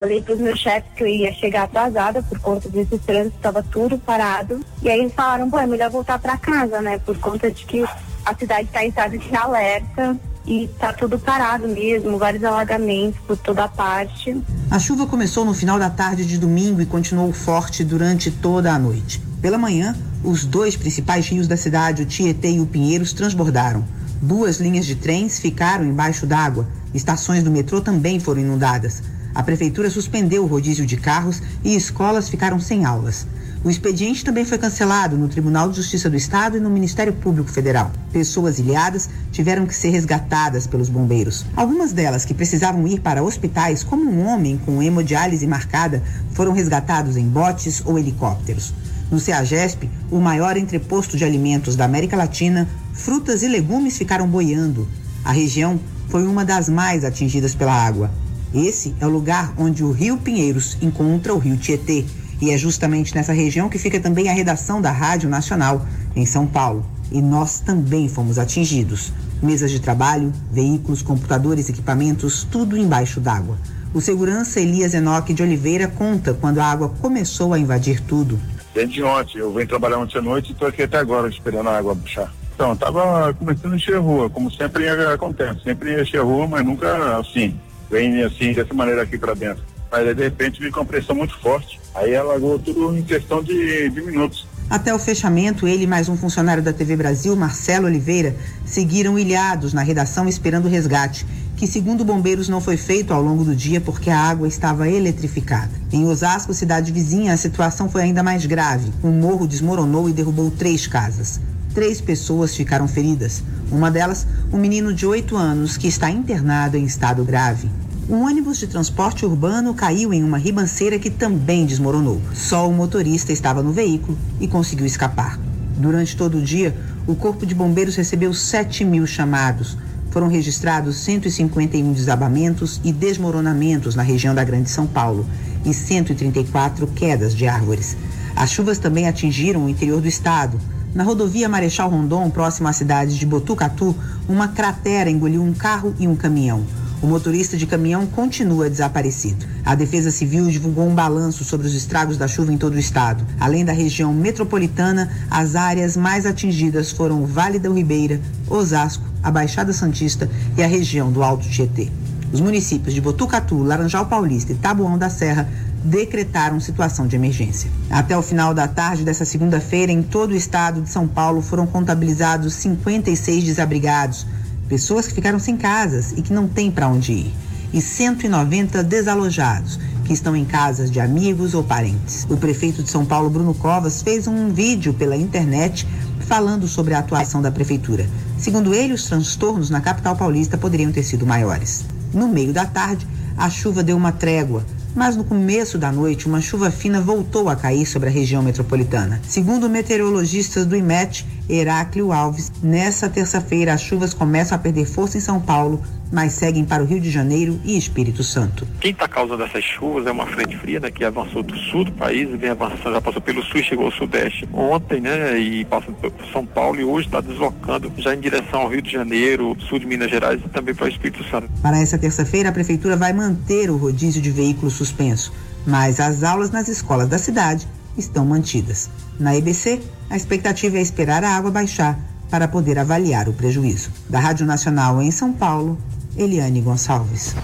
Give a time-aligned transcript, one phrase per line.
[0.00, 3.64] Falei para os meus chefes que eu ia chegar atrasada por conta desse trânsito, estava
[3.64, 4.64] tudo parado.
[4.80, 7.00] E aí eles falaram, pô, é melhor voltar para casa, né?
[7.00, 7.82] Por conta de que
[8.24, 10.16] a cidade está em estado de alerta
[10.46, 14.40] e está tudo parado mesmo, vários alagamentos por toda parte.
[14.70, 18.78] A chuva começou no final da tarde de domingo e continuou forte durante toda a
[18.78, 19.20] noite.
[19.42, 23.84] Pela manhã, os dois principais rios da cidade, o Tietê e o Pinheiros, transbordaram.
[24.22, 26.68] Duas linhas de trens ficaram embaixo d'água.
[26.94, 29.02] Estações do metrô também foram inundadas.
[29.38, 33.24] A prefeitura suspendeu o rodízio de carros e escolas ficaram sem aulas.
[33.62, 37.48] O expediente também foi cancelado no Tribunal de Justiça do Estado e no Ministério Público
[37.48, 37.92] Federal.
[38.12, 41.46] Pessoas ilhadas tiveram que ser resgatadas pelos bombeiros.
[41.54, 46.02] Algumas delas que precisavam ir para hospitais, como um homem com hemodiálise marcada,
[46.32, 48.74] foram resgatados em botes ou helicópteros.
[49.08, 54.88] No CEAGESP, o maior entreposto de alimentos da América Latina, frutas e legumes ficaram boiando.
[55.24, 55.78] A região
[56.08, 58.10] foi uma das mais atingidas pela água.
[58.54, 62.04] Esse é o lugar onde o Rio Pinheiros encontra o Rio Tietê.
[62.40, 65.84] E é justamente nessa região que fica também a redação da Rádio Nacional,
[66.16, 66.84] em São Paulo.
[67.12, 69.12] E nós também fomos atingidos.
[69.42, 73.58] Mesas de trabalho, veículos, computadores, equipamentos, tudo embaixo d'água.
[73.92, 78.38] O segurança Elias Enoque de Oliveira conta quando a água começou a invadir tudo.
[78.74, 81.78] Desde ontem, eu venho trabalhar ontem à noite e estou aqui até agora esperando a
[81.78, 82.32] água baixar.
[82.54, 85.62] Então, estava começando a encher a rua, como sempre acontece.
[85.64, 87.54] Sempre encher a rua, mas nunca assim
[87.90, 89.62] vem assim, dessa maneira aqui para dentro.
[89.90, 91.80] Mas aí, de repente veio com pressão muito forte.
[91.94, 94.46] Aí alagou tudo em questão de, de minutos.
[94.68, 99.72] Até o fechamento, ele e mais um funcionário da TV Brasil, Marcelo Oliveira, seguiram ilhados
[99.72, 101.24] na redação esperando o resgate,
[101.56, 105.70] que segundo bombeiros não foi feito ao longo do dia porque a água estava eletrificada.
[105.90, 108.92] Em Osasco, cidade vizinha, a situação foi ainda mais grave.
[109.02, 111.40] Um morro desmoronou e derrubou três casas.
[111.78, 113.40] Três pessoas ficaram feridas.
[113.70, 117.70] Uma delas, um menino de 8 anos que está internado em estado grave.
[118.10, 122.20] Um ônibus de transporte urbano caiu em uma ribanceira que também desmoronou.
[122.34, 125.38] Só o motorista estava no veículo e conseguiu escapar.
[125.76, 129.78] Durante todo o dia, o Corpo de Bombeiros recebeu 7 mil chamados.
[130.10, 135.24] Foram registrados 151 desabamentos e desmoronamentos na região da Grande São Paulo
[135.64, 137.96] e 134 quedas de árvores.
[138.34, 140.58] As chuvas também atingiram o interior do estado.
[140.94, 143.94] Na rodovia Marechal Rondon, próximo à cidade de Botucatu,
[144.28, 146.64] uma cratera engoliu um carro e um caminhão.
[147.02, 149.46] O motorista de caminhão continua desaparecido.
[149.64, 153.24] A Defesa Civil divulgou um balanço sobre os estragos da chuva em todo o estado.
[153.38, 159.30] Além da região metropolitana, as áreas mais atingidas foram o Vale do Ribeira, Osasco, a
[159.30, 161.92] Baixada Santista e a região do Alto Tietê.
[162.32, 165.48] Os municípios de Botucatu, Laranjal Paulista e Taboão da Serra
[165.84, 167.70] decretaram situação de emergência.
[167.90, 171.66] Até o final da tarde dessa segunda-feira, em todo o estado de São Paulo, foram
[171.66, 174.26] contabilizados 56 desabrigados,
[174.68, 177.34] pessoas que ficaram sem casas e que não têm para onde ir,
[177.72, 182.26] e 190 desalojados, que estão em casas de amigos ou parentes.
[182.28, 185.86] O prefeito de São Paulo, Bruno Covas, fez um vídeo pela internet
[186.20, 188.06] falando sobre a atuação da prefeitura.
[188.38, 191.84] Segundo ele, os transtornos na capital paulista poderiam ter sido maiores.
[192.12, 193.06] No meio da tarde,
[193.36, 194.64] a chuva deu uma trégua
[194.98, 199.20] mas no começo da noite uma chuva fina voltou a cair sobre a região metropolitana.
[199.22, 205.20] Segundo meteorologistas do IMET, Heráclio Alves, nessa terça-feira as chuvas começam a perder força em
[205.20, 205.80] São Paulo,
[206.12, 208.66] mas seguem para o Rio de Janeiro e Espírito Santo.
[208.80, 211.92] Quem está causando essas chuvas é uma frente fria, né, que avançou do sul do
[211.92, 215.96] país, vem avançando, já passou pelo sul e chegou ao sudeste ontem, né, e passando
[215.96, 219.78] por São Paulo e hoje está deslocando já em direção ao Rio de Janeiro, sul
[219.78, 221.48] de Minas Gerais e também para o Espírito Santo.
[221.62, 225.32] Para essa terça-feira, a prefeitura vai manter o rodízio de veículos suspenso,
[225.66, 228.90] mas as aulas nas escolas da cidade estão mantidas.
[229.18, 231.98] Na EBC, a expectativa é esperar a água baixar
[232.30, 233.90] para poder avaliar o prejuízo.
[234.08, 235.78] Da Rádio Nacional em São Paulo,
[236.18, 237.36] Eliane Gonçalves.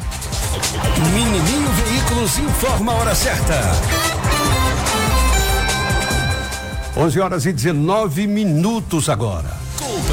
[1.13, 3.61] Menininho Veículos informa a hora certa.
[6.97, 9.64] 11 horas e 19 minutos agora.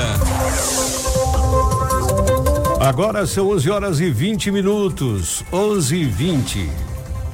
[2.79, 5.43] Agora são 11 horas e 20 minutos.
[5.51, 6.69] 11 e 20.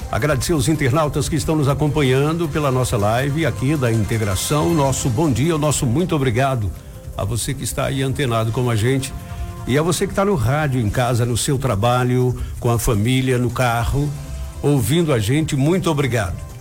[0.10, 4.74] Agradecer os internautas que estão nos acompanhando pela nossa live aqui da integração.
[4.74, 6.72] Nosso bom dia, nosso muito obrigado
[7.18, 9.14] a você que está aí antenado com a gente
[9.68, 13.38] e a você que está no rádio, em casa, no seu trabalho, com a família,
[13.38, 14.10] no carro,
[14.62, 15.58] ouvindo a gente.
[15.58, 16.53] Muito obrigado.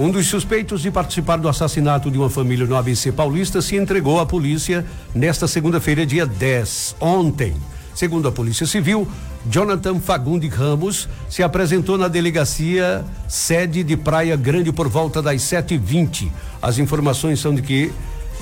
[0.00, 4.18] Um dos suspeitos de participar do assassinato de uma família no ABC Paulista se entregou
[4.18, 4.82] à polícia
[5.14, 7.54] nesta segunda-feira, dia 10, ontem.
[7.94, 9.06] Segundo a Polícia Civil,
[9.44, 16.30] Jonathan Fagundi Ramos se apresentou na delegacia sede de Praia Grande por volta das 7h20.
[16.62, 17.92] As informações são de que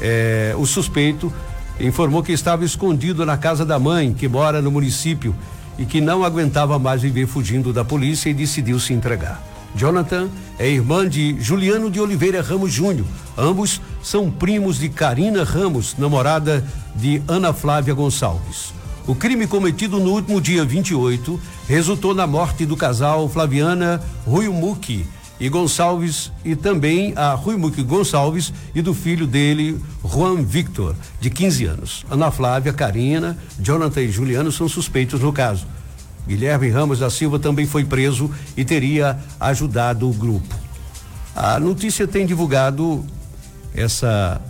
[0.00, 1.32] eh, o suspeito
[1.80, 5.34] informou que estava escondido na casa da mãe, que mora no município,
[5.76, 9.47] e que não aguentava mais viver fugindo da polícia e decidiu se entregar.
[9.74, 10.28] Jonathan
[10.58, 13.06] é irmã de Juliano de Oliveira Ramos Júnior.
[13.36, 18.72] Ambos são primos de Karina Ramos, namorada de Ana Flávia Gonçalves.
[19.06, 25.06] O crime cometido no último dia 28 resultou na morte do casal Flaviana Ruimuque
[25.40, 31.64] e Gonçalves e também a Ruimuque Gonçalves e do filho dele, Juan Victor, de 15
[31.64, 32.06] anos.
[32.10, 35.66] Ana Flávia, Karina, Jonathan e Juliano são suspeitos no caso.
[36.28, 40.54] Guilherme Ramos da Silva também foi preso e teria ajudado o grupo.
[41.34, 43.04] A notícia tem divulgado
[43.74, 44.40] essa,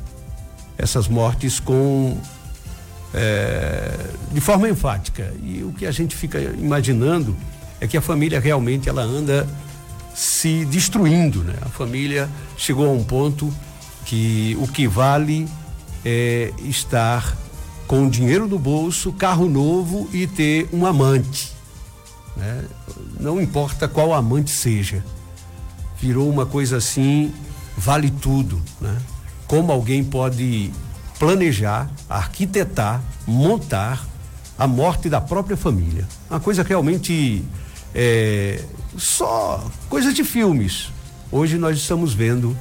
[0.76, 2.18] essas mortes com
[3.14, 3.96] é,
[4.32, 5.32] de forma enfática.
[5.40, 7.36] E o que a gente fica imaginando
[7.80, 9.46] é que a família realmente ela anda
[10.14, 11.54] se destruindo, né?
[11.62, 13.54] A família chegou a um ponto
[14.04, 15.48] que o que vale
[16.04, 17.36] é estar
[17.86, 21.57] com dinheiro no bolso, carro novo e ter um amante.
[22.38, 22.64] Né?
[23.18, 25.04] Não importa qual amante seja.
[26.00, 27.34] Virou uma coisa assim,
[27.76, 28.62] vale tudo.
[28.80, 28.96] Né?
[29.46, 30.70] Como alguém pode
[31.18, 34.06] planejar, arquitetar, montar
[34.56, 36.06] a morte da própria família.
[36.30, 37.44] Uma coisa realmente
[37.94, 38.62] é,
[38.96, 40.90] só coisa de filmes.
[41.30, 42.56] Hoje nós estamos vendo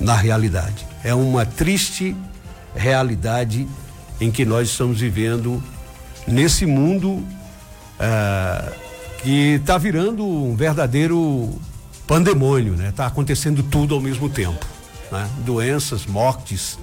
[0.00, 0.86] na realidade.
[1.04, 2.16] É uma triste
[2.74, 3.68] realidade
[4.20, 5.62] em que nós estamos vivendo
[6.26, 7.24] nesse mundo
[7.98, 8.72] ah,
[9.22, 11.50] que está virando um verdadeiro
[12.06, 12.88] pandemônio, né?
[12.88, 14.66] Está acontecendo tudo ao mesmo tempo,
[15.10, 15.28] né?
[15.44, 16.78] Doenças, mortes,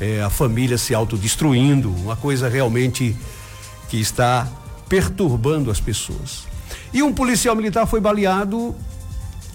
[0.00, 3.16] é, a família se autodestruindo, uma coisa realmente
[3.88, 4.48] que está
[4.88, 6.44] perturbando as pessoas.
[6.92, 8.74] E um policial militar foi baleado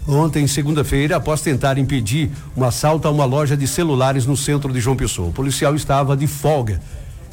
[0.07, 4.80] ontem, segunda-feira, após tentar impedir um assalto a uma loja de celulares no centro de
[4.80, 5.30] João Pessoa.
[5.30, 6.81] O policial estava de folga.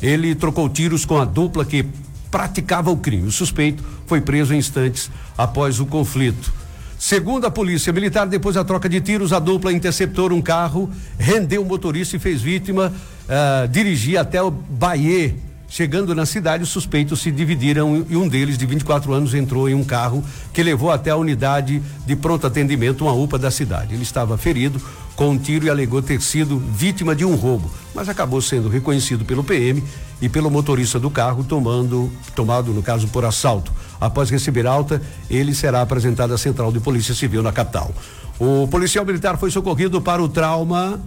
[0.02, 1.86] Ele trocou tiros com a dupla que
[2.34, 3.28] praticava o crime.
[3.28, 5.08] O suspeito foi preso instantes
[5.38, 6.52] após o conflito.
[6.98, 11.62] Segundo a polícia militar, depois da troca de tiros, a dupla interceptou um carro, rendeu
[11.62, 15.32] o motorista e fez vítima uh, dirigir até o Bahia.
[15.68, 19.74] Chegando na cidade, os suspeitos se dividiram e um deles, de 24 anos, entrou em
[19.74, 23.94] um carro que levou até a unidade de pronto atendimento, uma UPA da cidade.
[23.94, 24.82] Ele estava ferido
[25.14, 29.24] com um tiro e alegou ter sido vítima de um roubo, mas acabou sendo reconhecido
[29.24, 29.80] pelo PM
[30.20, 33.72] e pelo motorista do carro, tomando, tomado, no caso, por assalto.
[34.00, 37.92] Após receber alta, ele será apresentado à Central de Polícia Civil na capital.
[38.38, 41.00] O policial militar foi socorrido para o trauma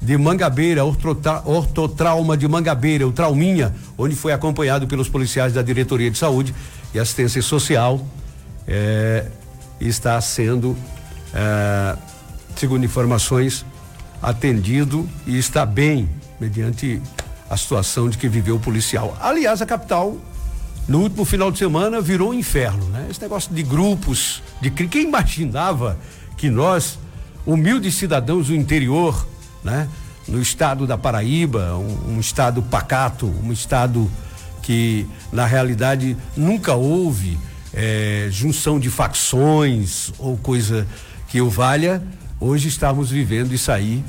[0.00, 6.10] de Mangabeira, ortotra, ortotrauma de Mangabeira, o Trauminha, onde foi acompanhado pelos policiais da Diretoria
[6.10, 6.54] de Saúde
[6.94, 8.00] e Assistência Social.
[8.66, 9.26] É,
[9.80, 10.76] está sendo,
[11.34, 11.96] é,
[12.56, 13.64] segundo informações,
[14.22, 17.00] atendido e está bem, mediante
[17.50, 19.16] a situação de que viveu o policial.
[19.20, 20.16] Aliás, a capital,
[20.86, 23.08] no último final de semana, virou um inferno, né?
[23.10, 25.98] Esse negócio de grupos, de quem imaginava
[26.36, 26.96] que nós,
[27.44, 29.26] humildes cidadãos do interior,
[29.64, 29.88] né?
[30.28, 34.08] no estado da Paraíba, um, um estado pacato, um estado
[34.62, 37.36] que na realidade nunca houve
[37.74, 40.86] é, junção de facções ou coisa
[41.28, 42.02] que o valha,
[42.38, 44.04] hoje estamos vivendo isso aí.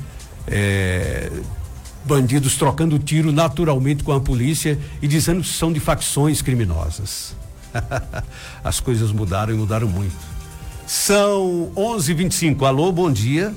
[0.46, 1.30] É,
[2.04, 7.34] bandidos trocando tiro naturalmente com a polícia e dizendo que são de facções criminosas.
[8.62, 10.16] As coisas mudaram e mudaram muito.
[10.86, 12.64] São 11:25.
[12.66, 13.54] Alô, bom dia.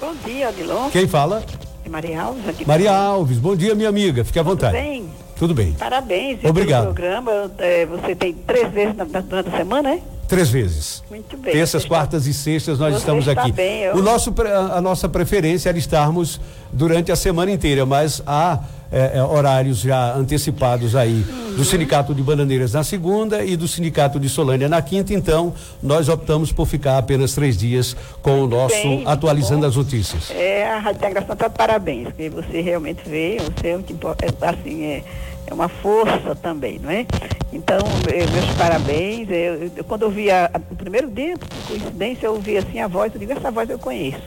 [0.00, 0.90] Bom dia, Adilon.
[0.90, 1.44] Quem fala?
[1.84, 2.66] É Maria Alves.
[2.66, 4.24] Maria Alves, bom dia, minha amiga.
[4.24, 4.76] Fique à vontade.
[4.76, 5.10] Tudo bem?
[5.38, 5.72] Tudo bem.
[5.72, 6.82] Parabéns Obrigado.
[6.82, 7.50] pelo programa.
[7.58, 10.00] É, você tem três vezes na, durante a semana, né?
[10.26, 11.02] Três vezes.
[11.08, 11.52] Muito bem.
[11.54, 13.52] Terças, quartas e sextas nós Você estamos está aqui.
[13.52, 16.38] bem, eu- O nosso, a a nossa preferência era estarmos
[16.72, 18.58] durante a semana inteira, mas há
[18.92, 21.47] eh, eh, horários já antecipados aí Uhum.
[21.58, 26.08] Do Sindicato de Bananeiras na segunda e do Sindicato de Solânia na quinta, então nós
[26.08, 29.66] optamos por ficar apenas três dias com o nosso bem, atualizando bom.
[29.66, 30.30] as notícias.
[30.30, 34.84] É, a Rádio Integração está de parabéns, porque você realmente veio, você é é, assim,
[34.84, 35.02] é,
[35.48, 37.04] é uma força também, não é?
[37.52, 39.28] Então, eh, meus parabéns.
[39.30, 42.78] Eu, eu- quando eu vi a, a- o primeiro dia, por coincidência, eu ouvi assim
[42.80, 44.20] a voz, eu digo, essa voz eu conheço.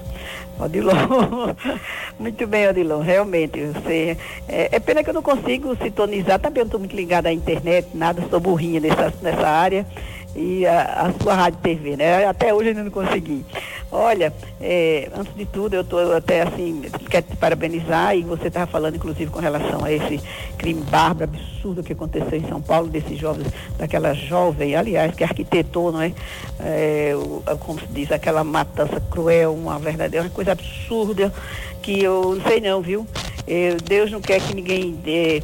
[0.62, 1.56] Odilon,
[2.20, 3.60] muito bem, Odilon, realmente.
[3.65, 7.30] Você, é, é pena que eu não consigo sintonizar, também eu não estou muito ligada
[7.30, 9.86] à internet, nada, sou burrinha nessa, nessa área.
[10.35, 12.25] E a, a sua rádio TV, né?
[12.25, 13.45] Até hoje ainda não consegui.
[13.91, 18.65] Olha, é, antes de tudo, eu estou até assim, quero te parabenizar e você estava
[18.65, 20.21] falando, inclusive, com relação a esse
[20.57, 23.47] crime bárbaro, absurdo que aconteceu em São Paulo, desses jovens,
[23.77, 26.13] daquela jovem, aliás, que arquitetou, não é?
[26.61, 31.33] É, o- a- como se diz, aquela matança cruel, uma verdadeira uma coisa absurda,
[31.81, 33.05] que eu não sei não, viu?
[33.45, 35.41] Eh, Deus não quer que ninguém eh,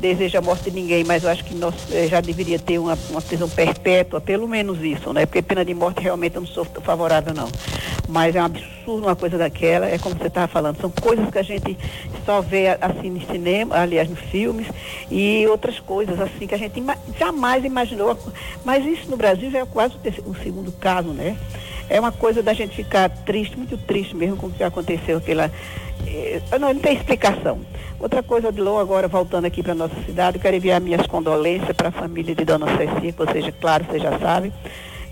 [0.00, 2.96] deseja a morte de ninguém, mas eu acho que nós eh, já deveria ter uma,
[3.10, 5.26] uma prisão perpétua, pelo menos isso, né?
[5.26, 7.48] Porque pena de morte realmente eu não sou favorável, não.
[8.08, 11.38] Mas é um absurdo uma coisa daquela, é como você estava falando, são coisas que
[11.38, 11.76] a gente
[12.24, 14.66] só vê assim no cinema, aliás, nos filmes,
[15.10, 18.16] e outras coisas assim que a gente ima- jamais imaginou.
[18.64, 21.36] Mas isso no Brasil já é quase o, o segundo caso, né?
[21.88, 25.50] É uma coisa da gente ficar triste, muito triste mesmo com o que aconteceu, aquela.
[26.06, 27.60] eh, não, não tem explicação.
[28.00, 31.88] Outra coisa, Odilon, agora voltando aqui para nossa cidade, eu quero enviar minhas condolências para
[31.88, 34.52] a família de Dona que você, já- claro, você já sabe,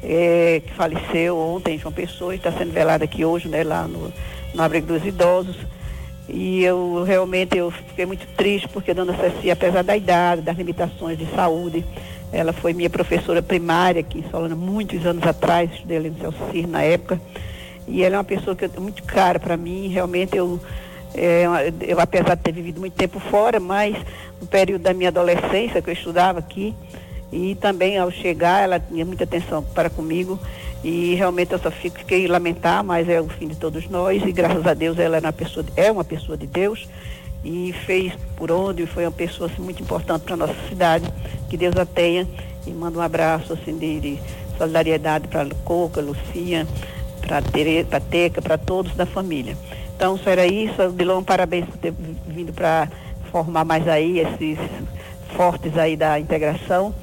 [0.02, 4.12] eh, que faleceu ontem, João Pessoa, está sendo velada aqui hoje, né, lá no,
[4.52, 5.56] no abrigo dos idosos.
[6.28, 11.18] E eu realmente eu fiquei muito triste porque dona Cecia, apesar da idade, das limitações
[11.18, 11.84] de saúde,
[12.34, 16.68] ela foi minha professora primária aqui em Solana muitos anos atrás, estudei ali no Celso
[16.68, 17.20] na época.
[17.86, 20.58] E ela é uma pessoa que é muito cara para mim, realmente eu,
[21.14, 21.44] é,
[21.82, 23.94] eu, apesar de ter vivido muito tempo fora, mas
[24.40, 26.74] no período da minha adolescência, que eu estudava aqui,
[27.30, 30.38] e também ao chegar ela tinha muita atenção para comigo
[30.84, 34.30] e realmente eu só fico, fiquei lamentar, mas é o fim de todos nós e
[34.30, 36.86] graças a Deus ela é uma pessoa, é uma pessoa de Deus
[37.44, 41.04] e fez por onde foi uma pessoa assim, muito importante para a nossa cidade,
[41.48, 42.26] que Deus a tenha
[42.66, 44.18] e manda um abraço assim de, de
[44.56, 46.66] solidariedade para Coca, Lucia,
[47.20, 47.42] para
[47.88, 49.56] para Teca, para todos da família.
[49.96, 51.92] Então, só era isso, Dilon, parabéns por ter
[52.26, 52.88] vindo para
[53.30, 54.58] formar mais aí esses
[55.36, 56.94] fortes aí da integração.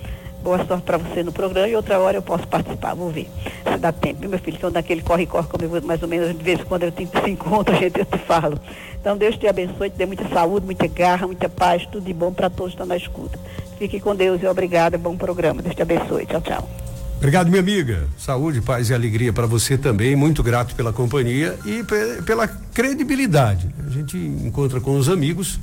[0.43, 3.29] Boa sorte para você no programa e outra hora eu posso participar, vou ver
[3.63, 4.27] se dá tempo.
[4.27, 7.09] Meu filho, então daquele corre-corre comigo, mais ou menos, de vez em quando eu tenho
[7.09, 8.57] se encontro, a gente eu te falo.
[9.01, 12.31] Então Deus te abençoe, te dê muita saúde, muita garra, muita paz, tudo de bom
[12.31, 13.37] para todos que estão na escuta.
[13.79, 15.59] Fique com Deus e obrigada, bom programa.
[15.61, 16.25] Deus te abençoe.
[16.27, 16.69] Tchau, tchau.
[17.17, 18.07] Obrigado, minha amiga.
[18.17, 20.15] Saúde, paz e alegria para você também.
[20.15, 23.67] Muito grato pela companhia e pe- pela credibilidade.
[23.85, 25.59] A gente encontra com os amigos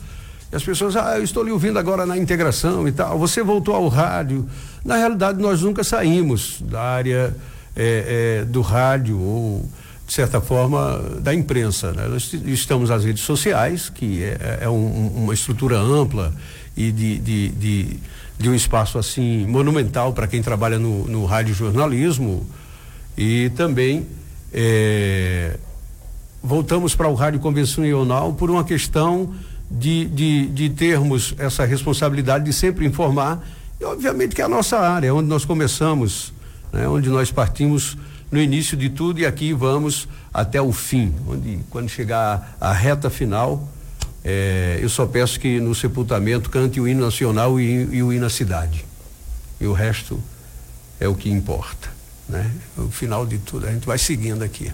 [0.52, 3.18] e as pessoas, ah, eu estou lhe ouvindo agora na integração e tal.
[3.18, 4.49] Você voltou ao rádio.
[4.85, 7.35] Na realidade, nós nunca saímos da área
[7.76, 9.64] eh, eh, do rádio ou,
[10.08, 11.92] de certa forma, da imprensa.
[11.92, 12.08] né?
[12.08, 16.32] Nós estamos nas redes sociais, que é, é um- uma estrutura ampla
[16.74, 17.96] e de, de, de,
[18.38, 22.46] de um espaço assim monumental para quem trabalha no, no rádio jornalismo
[23.18, 24.06] e também
[24.50, 25.58] eh,
[26.42, 29.34] voltamos para o rádio convencional por uma questão
[29.70, 33.46] de, de, de termos essa responsabilidade de sempre informar
[33.78, 36.32] e obviamente que é a nossa área, onde nós começamos,
[36.72, 37.96] né, onde nós partimos
[38.30, 43.08] no início de tudo e aqui vamos até o fim, onde quando chegar a reta
[43.08, 43.68] final,
[44.25, 48.26] eh, eu só peço que no sepultamento cante o hino nacional e, e o hino
[48.26, 48.85] à cidade.
[49.61, 50.23] E o resto
[51.00, 51.88] é o que importa,
[52.28, 52.50] né?
[52.76, 54.70] O final de tudo, a gente vai seguindo aqui.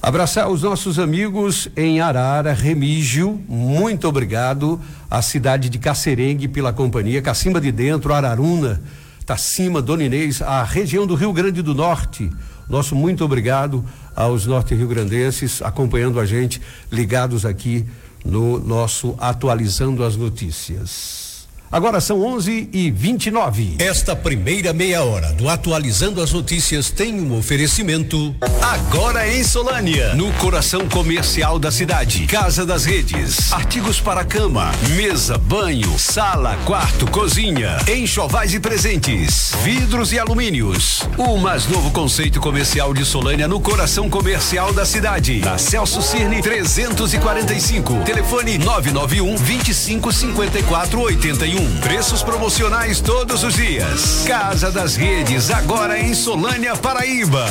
[0.00, 4.80] Abraçar os nossos amigos em Arara, Remígio, muito obrigado.
[5.10, 8.80] A cidade de Cacerengue pela companhia, Cacimba de Dentro, Araruna,
[9.28, 12.30] Tacima, Dona Inês, a região do Rio Grande do Norte.
[12.66, 13.84] Nosso muito obrigado
[14.16, 17.84] aos norte-riograndenses acompanhando a gente, ligados aqui
[18.24, 21.27] no nosso Atualizando as Notícias.
[21.70, 23.76] Agora são 11 e 29.
[23.78, 28.34] Esta primeira meia hora do Atualizando as Notícias tem um oferecimento.
[28.62, 32.26] Agora em Solânia, no coração comercial da cidade.
[32.26, 33.52] Casa das Redes.
[33.52, 37.76] Artigos para cama, mesa, banho, sala, quarto, cozinha.
[37.86, 39.52] Enxovais e presentes.
[39.62, 41.02] Vidros e alumínios.
[41.18, 45.40] O mais novo conceito comercial de Solânia no coração comercial da cidade.
[45.40, 48.04] Na Celso Cirne 345.
[48.04, 51.57] Telefone 991 25 54 81.
[51.80, 54.24] Preços promocionais todos os dias.
[54.26, 57.46] Casa das Redes, agora em Solânia, Paraíba.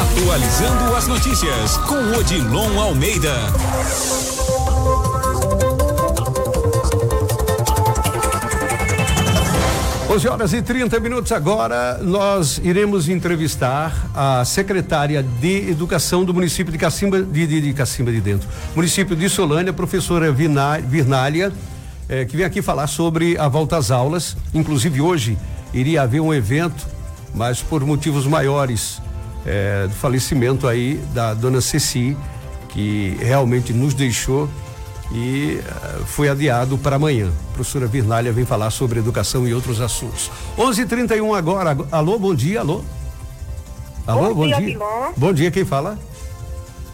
[0.00, 3.34] Atualizando as notícias com Odilon Almeida.
[10.12, 16.70] 11 horas e 30 minutos agora, nós iremos entrevistar a secretária de Educação do município
[16.70, 18.46] de Cacimba de, de, de Cacimba de Dentro,
[18.76, 21.50] município de Solânia, professora Virnália,
[22.08, 24.36] eh, que vem aqui falar sobre a volta às aulas.
[24.54, 25.38] Inclusive hoje
[25.72, 26.86] iria haver um evento,
[27.34, 29.00] mas por motivos maiores
[29.46, 32.16] eh, do falecimento aí da dona Ceci,
[32.68, 34.48] que realmente nos deixou
[35.14, 37.30] e uh, foi adiado para amanhã.
[37.50, 40.30] A professora Virnália vem falar sobre educação e outros assuntos.
[40.56, 41.76] 11:31 agora.
[41.90, 42.82] Alô, bom dia, alô.
[44.06, 44.60] Alô, bom, bom dia.
[44.60, 44.78] dia.
[45.16, 45.98] Bom dia, quem fala?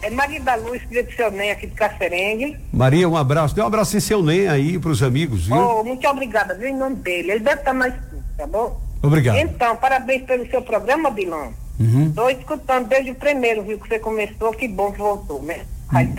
[0.01, 2.57] É Maria da Luz, filha do seu Nen aqui de Cacerengue.
[2.71, 3.53] Maria, um abraço.
[3.53, 5.57] Dê um abraço em seu Nen aí para os amigos, viu?
[5.57, 7.31] Oh, muito obrigada, viu, em nome dele.
[7.31, 7.93] Ele deve estar mais
[8.37, 8.79] tá bom?
[9.01, 9.37] Obrigado.
[9.37, 11.53] Então, parabéns pelo seu programa, Bilão.
[11.79, 12.29] Estou uhum.
[12.29, 15.61] escutando desde o primeiro, viu, que você começou, que bom que voltou, né?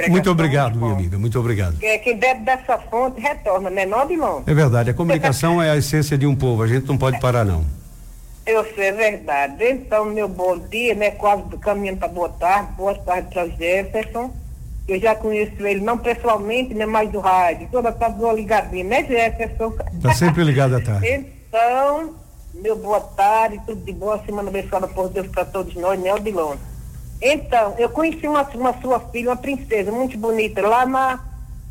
[0.08, 1.76] Muito obrigado, minha amiga, muito obrigado.
[1.80, 4.42] É, quem bebe dessa fonte retorna, né, não, Bilão?
[4.46, 7.44] É verdade, a comunicação é a essência de um povo, a gente não pode parar,
[7.44, 7.64] não.
[8.46, 9.64] Eu sei, é verdade.
[9.64, 11.10] Então, meu bom dia, né?
[11.12, 12.72] Quase caminhando para boa tarde.
[12.72, 14.32] Boa tarde para Jefferson.
[14.88, 16.86] Eu já conheço ele, não pessoalmente, né?
[16.86, 17.68] Mais do rádio.
[17.70, 19.72] Toda tarde vou ligadinho, né, Jefferson?
[20.02, 21.06] Tá sempre ligado à tarde.
[21.48, 22.14] então,
[22.54, 26.56] meu boa tarde, tudo de boa, semana abençoada por Deus para todos nós, né, Odilon?
[27.22, 31.20] Então, eu conheci uma, uma sua filha, uma princesa muito bonita, lá na,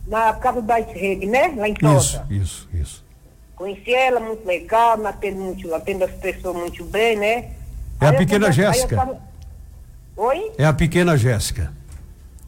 [0.08, 1.54] na Casa das Redes, né?
[1.58, 1.98] Lá em Tota.
[1.98, 3.09] Isso, isso, isso.
[3.60, 7.36] Conheci ela, muito legal, atende, muito, atende as pessoas muito bem, né?
[8.00, 8.96] É aí a pequena Jéssica.
[8.96, 9.22] Tava...
[10.16, 10.52] Oi?
[10.58, 11.74] É a pequena Jéssica.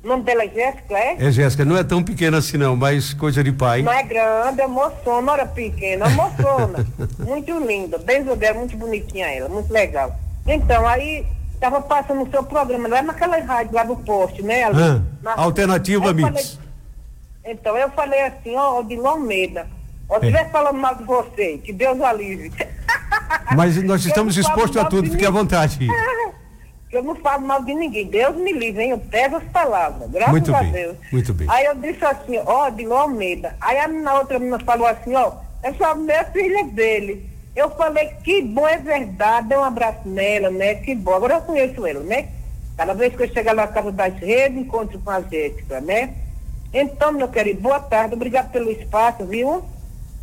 [0.02, 1.18] O nome dela é Jéssica, é?
[1.20, 3.82] É Jéssica, não é tão pequena assim não, mas coisa de pai.
[3.82, 6.88] Não é grande, é moçona, era pequena, moçona.
[7.20, 10.18] muito linda, bem dela, muito bonitinha ela, muito legal.
[10.48, 11.28] Então, aí
[11.60, 14.64] tava passando o seu programa lá naquela rádio lá do poste, né?
[14.64, 15.36] Ali, ah, na...
[15.36, 16.30] Alternativa Mix.
[16.30, 16.46] Falei...
[17.44, 19.68] Então, eu falei assim, ó, de Almeida
[20.12, 20.50] ou estiver é.
[20.50, 22.52] falando mal de você, que Deus o alivie.
[23.56, 25.88] Mas nós estamos expostos a tudo, fique à vontade.
[26.92, 28.08] Eu não falo mal de ninguém.
[28.08, 28.90] Deus me livre, hein?
[28.90, 30.12] Eu peço as palavras.
[30.12, 30.98] Graças muito a bem, Deus.
[31.10, 31.48] Muito bem.
[31.50, 33.56] Aí eu disse assim, ó, de Almeida.
[33.62, 35.32] Aí a minha outra menina falou assim, ó,
[35.64, 37.26] essa minha filha dele.
[37.56, 40.76] Eu falei, que bom, é verdade, dei um abraço nela, né?
[40.76, 41.14] Que bom.
[41.14, 42.28] Agora eu conheço ela, né?
[42.76, 46.14] Cada vez que eu chegar na casa das redes, encontro com a Jéssica, né?
[46.74, 49.64] Então, meu querido, boa tarde, obrigado pelo espaço, viu?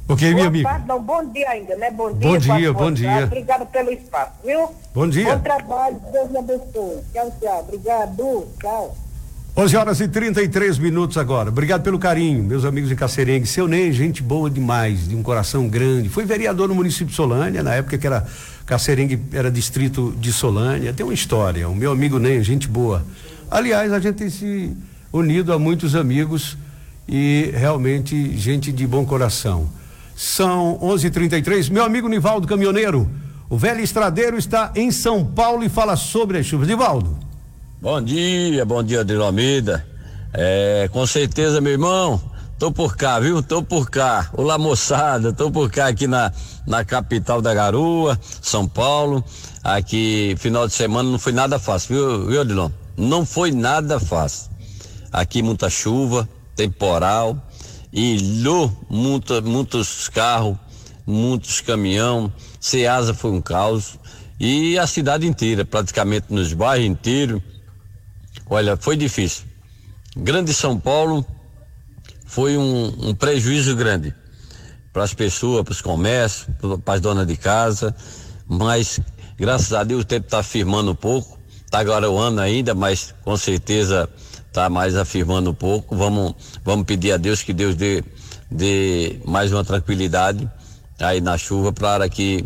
[0.08, 0.70] Ok, amiga.
[0.70, 1.90] Tarde, não, bom dia ainda, né?
[1.90, 2.30] Bom dia.
[2.30, 3.24] Bom dia, bom dia.
[3.24, 4.70] Obrigado pelo espaço, viu?
[4.94, 5.36] Bom dia.
[5.36, 7.02] Bom trabalho, Deus me abençoe.
[7.12, 7.60] Tchau, tchau.
[7.68, 8.96] Obrigado, tchau.
[9.54, 11.50] 11 horas e 33 minutos agora.
[11.50, 13.46] Obrigado pelo carinho, meus amigos de Cacerengue.
[13.46, 16.08] Seu Ney, gente boa demais, de um coração grande.
[16.08, 18.26] Foi vereador no município de Solânia, na época que era
[18.64, 20.94] Cacerengue era distrito de Solânia.
[20.94, 21.68] Tem uma história.
[21.68, 23.04] O meu amigo Ney, gente boa.
[23.50, 24.74] Aliás, a gente tem se
[25.12, 26.56] unido a muitos amigos
[27.06, 29.68] e realmente gente de bom coração.
[30.18, 31.68] São 11:33.
[31.70, 33.08] Meu amigo Nivaldo Caminhoneiro,
[33.48, 36.66] o velho estradeiro está em São Paulo e fala sobre as chuvas.
[36.66, 37.16] Nivaldo.
[37.80, 39.38] Bom dia, bom dia, Adriano.
[40.32, 42.20] É, com certeza, meu irmão,
[42.58, 43.40] tô por cá, viu?
[43.44, 44.28] Tô por cá.
[44.32, 46.32] Olá, moçada, tô por cá aqui na,
[46.66, 49.22] na capital da garoa, São Paulo.
[49.62, 52.70] Aqui, final de semana não foi nada fácil, viu, viu Adilon?
[52.96, 54.50] Não foi nada fácil.
[55.12, 57.36] Aqui muita chuva, temporal,
[57.92, 60.56] ilhou muita, muitos carros,
[61.06, 63.98] muitos caminhão, Ceasa foi um caos
[64.40, 67.42] e a cidade inteira, praticamente nos bairros inteiros.
[68.48, 69.44] Olha, foi difícil.
[70.16, 71.26] Grande São Paulo
[72.24, 74.14] foi um, um prejuízo grande
[74.92, 76.48] para as pessoas, para os comércios,
[76.84, 77.94] para as donas de casa,
[78.46, 79.00] mas
[79.36, 83.14] graças a Deus o tempo está firmando um pouco, está agora o ano ainda, mas
[83.22, 84.08] com certeza
[84.48, 85.96] está mais afirmando um pouco.
[85.96, 86.34] Vamos,
[86.64, 88.02] vamos pedir a Deus que Deus dê,
[88.50, 90.48] dê mais uma tranquilidade
[90.98, 92.44] aí na chuva para que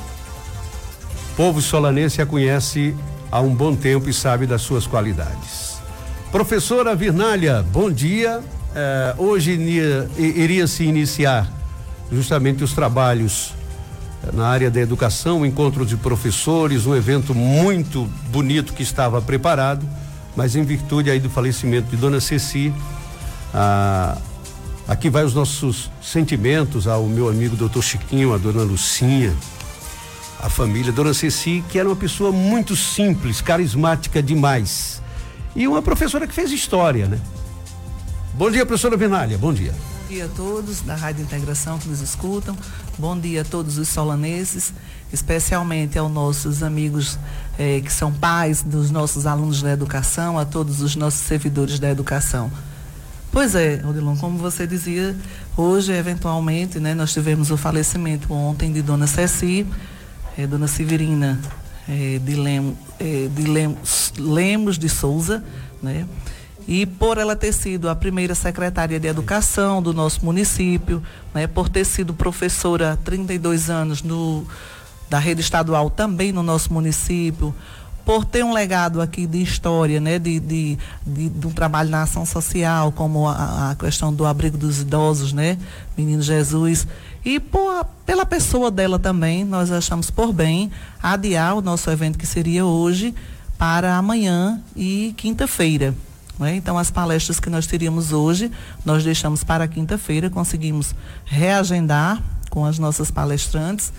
[1.36, 2.96] povo solanense a conhece
[3.32, 5.82] há um bom tempo e sabe das suas qualidades.
[6.32, 8.42] Professora Virnália, bom dia.
[8.76, 9.52] Eh, hoje
[10.18, 11.52] iria se iniciar
[12.12, 13.54] justamente os trabalhos
[14.32, 19.86] na área da educação, encontro de professores, um evento muito bonito que estava preparado
[20.36, 22.74] mas em virtude aí do falecimento de Dona Ceci,
[23.54, 24.18] ah,
[24.88, 29.36] aqui vai os nossos sentimentos ao meu amigo doutor Chiquinho, a Dona Lucinha,
[30.40, 35.02] a família Dona Ceci, que era uma pessoa muito simples, carismática demais.
[35.56, 37.20] E uma professora que fez história, né?
[38.34, 39.72] Bom dia, professora Benália, bom dia.
[39.72, 42.58] Bom dia a todos da Rádio Integração que nos escutam.
[42.98, 44.74] Bom dia a todos os solaneses,
[45.12, 47.20] especialmente aos nossos amigos
[47.62, 51.92] eh, que são pais dos nossos alunos da educação, a todos os nossos servidores da
[51.92, 52.52] educação.
[53.32, 55.16] Pois é, Odilon, como você dizia,
[55.56, 59.68] hoje, eventualmente, né, nós tivemos o falecimento ontem de Dona Ceci,
[60.36, 61.40] eh, Dona Severina
[61.88, 62.36] eh, de,
[63.30, 65.44] de Lemos, Lemos de Souza,
[65.84, 66.08] né?
[66.68, 71.02] E por ela ter sido a primeira secretária de educação do nosso município,
[71.34, 74.46] né, por ter sido professora há 32 anos no,
[75.12, 77.54] da rede estadual também no nosso município,
[78.06, 82.04] por ter um legado aqui de história, né, de, de, de, de um trabalho na
[82.04, 85.58] ação social, como a, a, questão do abrigo dos idosos, né,
[85.98, 86.88] Menino Jesus,
[87.26, 90.72] e por, pela pessoa dela também, nós achamos por bem
[91.04, 93.14] adiar o nosso evento que seria hoje
[93.58, 95.94] para amanhã e quinta-feira.
[96.40, 96.56] Né?
[96.56, 98.50] Então, as palestras que nós teríamos hoje,
[98.86, 100.96] nós deixamos para quinta-feira, conseguimos
[101.26, 103.92] reagendar com as nossas palestrantes,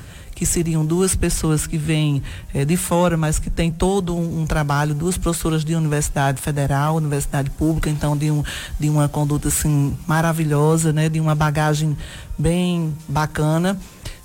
[0.42, 2.20] que seriam duas pessoas que vêm
[2.52, 6.96] eh, de fora, mas que têm todo um, um, trabalho, duas professoras de universidade federal,
[6.96, 8.42] universidade pública, então de, um,
[8.76, 11.08] de uma conduta assim maravilhosa, né?
[11.08, 11.96] de uma bagagem
[12.36, 13.78] bem bacana.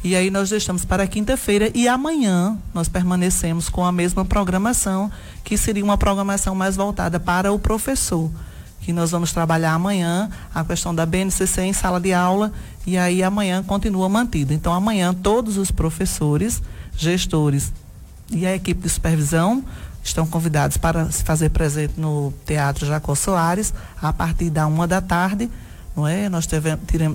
[0.04, 5.12] E aí nós deixamos para quinta-feira e amanhã nós permanecemos com a mesma programação,
[5.44, 8.32] que seria uma programação mais voltada para o professor.
[8.82, 12.52] Que nós vamos trabalhar amanhã a questão da BNCC em sala de aula
[12.88, 14.54] e aí amanhã continua mantido.
[14.54, 16.64] Então amanhã todos os professores,
[16.96, 17.74] gestores
[18.32, 19.64] e a equipe de supervisão
[20.02, 25.02] estão convidados para se fazer presente no Teatro Jacó Soares a partir da uma da
[25.02, 25.50] tarde
[25.98, 26.30] não é?
[26.30, 26.48] Nós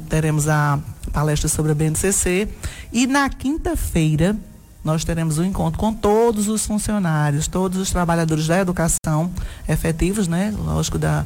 [0.09, 0.79] teremos a
[1.13, 2.49] palestra sobre a BNCC
[2.93, 4.37] e na quinta-feira
[4.85, 9.31] nós teremos um encontro com todos os funcionários, todos os trabalhadores da educação
[9.69, 10.53] efetivos, né?
[10.59, 11.25] Lógico, da,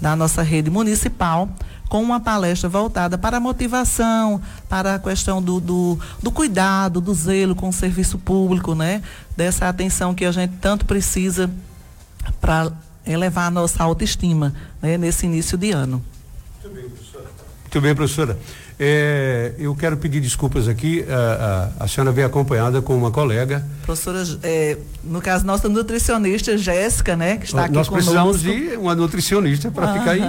[0.00, 1.48] da nossa rede municipal,
[1.88, 7.14] com uma palestra voltada para a motivação, para a questão do, do, do, cuidado, do
[7.14, 9.02] zelo com o serviço público, né?
[9.36, 11.50] Dessa atenção que a gente tanto precisa
[12.40, 12.72] para
[13.06, 14.98] elevar a nossa autoestima né?
[14.98, 16.02] nesse início de ano.
[17.62, 18.38] Muito bem, professora.
[18.78, 21.04] É, eu quero pedir desculpas aqui.
[21.08, 23.64] A, a, a, senhora veio acompanhada com uma colega.
[23.82, 27.38] Professora, é, no caso, nossa nutricionista Jéssica, né?
[27.38, 28.10] Que está aqui Nós conosco.
[28.10, 30.22] precisamos de uma nutricionista para ficar em,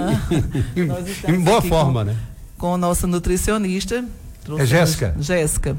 [0.80, 2.16] em, em boa forma, com, né?
[2.56, 4.02] Com a nossa nutricionista.
[4.58, 5.14] É Jéssica?
[5.20, 5.76] Jéssica.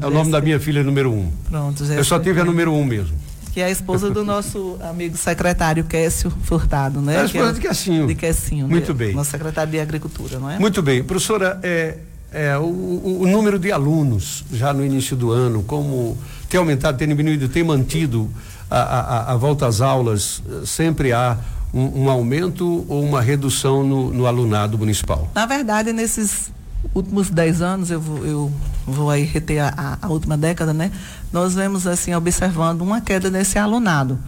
[0.00, 1.30] É o nome da minha filha número um.
[1.48, 1.98] Pronto, Jéssica.
[1.98, 3.16] Eu só tive a número um mesmo.
[3.52, 7.16] Que é a esposa do nosso amigo secretário Kécio Furtado, né?
[7.16, 8.06] É a esposa é, de Cassinho.
[8.06, 8.68] De Cassinho.
[8.68, 9.14] Muito de, bem.
[9.14, 10.58] Nosso secretário de Agricultura, não é?
[10.58, 11.02] Muito bem.
[11.02, 11.98] Professora, é,
[12.32, 16.16] é, o, o, o, número de alunos já no início do ano, como
[16.48, 18.30] tem aumentado, tem diminuído, tem mantido
[18.70, 21.38] a, a, a volta às aulas, sempre há
[21.72, 25.30] um, um aumento ou uma redução no, no alunado municipal?
[25.34, 26.52] Na verdade, nesses
[26.94, 28.52] últimos 10 anos, eu eu
[28.88, 30.90] vou aí reter a, a, última década, né?
[31.32, 34.18] Nós vemos assim, observando uma queda nesse alunado.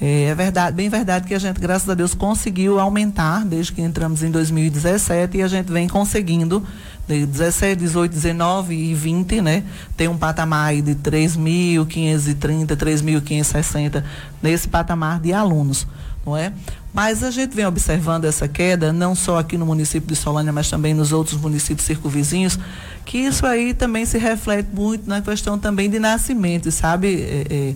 [0.00, 3.80] É, é, verdade, bem verdade que a gente, graças a Deus, conseguiu aumentar desde que
[3.80, 6.62] entramos em 2017 e a gente vem conseguindo
[7.08, 9.62] de 17, 18, 19 e 20, né?
[9.96, 14.02] Tem um patamar aí de 3.530, 3.560
[14.42, 15.86] nesse patamar de alunos,
[16.26, 16.52] não é?
[16.96, 20.70] Mas a gente vem observando essa queda, não só aqui no município de Solânia, mas
[20.70, 22.58] também nos outros municípios circunvizinhos,
[23.04, 27.74] que isso aí também se reflete muito na questão também de nascimento, sabe, é, é,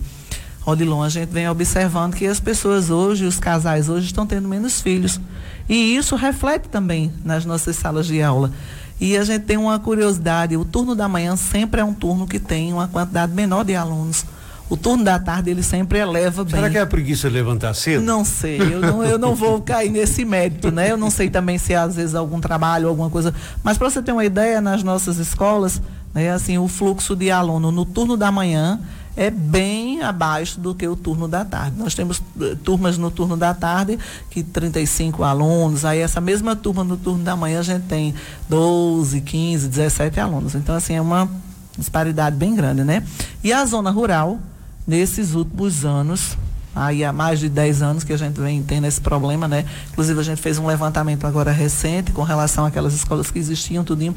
[0.65, 1.03] Odilon?
[1.03, 5.21] A gente vem observando que as pessoas hoje, os casais hoje, estão tendo menos filhos.
[5.69, 8.51] E isso reflete também nas nossas salas de aula.
[8.99, 12.39] E a gente tem uma curiosidade, o turno da manhã sempre é um turno que
[12.39, 14.25] tem uma quantidade menor de alunos
[14.71, 16.55] o turno da tarde ele sempre eleva bem.
[16.55, 18.01] Será que é a preguiça levantar cedo?
[18.01, 20.89] Não sei, eu não, eu não vou cair nesse mérito, né?
[20.89, 23.33] Eu não sei também se às vezes algum trabalho, alguma coisa.
[23.61, 25.81] Mas para você ter uma ideia, nas nossas escolas,
[26.13, 28.79] né, assim, o fluxo de aluno no turno da manhã
[29.17, 31.75] é bem abaixo do que o turno da tarde.
[31.77, 36.81] Nós temos uh, turmas no turno da tarde que 35 alunos, aí essa mesma turma
[36.81, 38.15] no turno da manhã a gente tem
[38.47, 40.55] 12, 15, 17 alunos.
[40.55, 41.29] Então, assim, é uma
[41.77, 43.03] disparidade bem grande, né?
[43.43, 44.39] E a zona rural,
[44.87, 46.37] nesses últimos anos,
[46.75, 49.65] aí há mais de 10 anos que a gente vem tendo esse problema, né?
[49.91, 54.15] Inclusive a gente fez um levantamento agora recente com relação àquelas escolas que existiam, tudinho,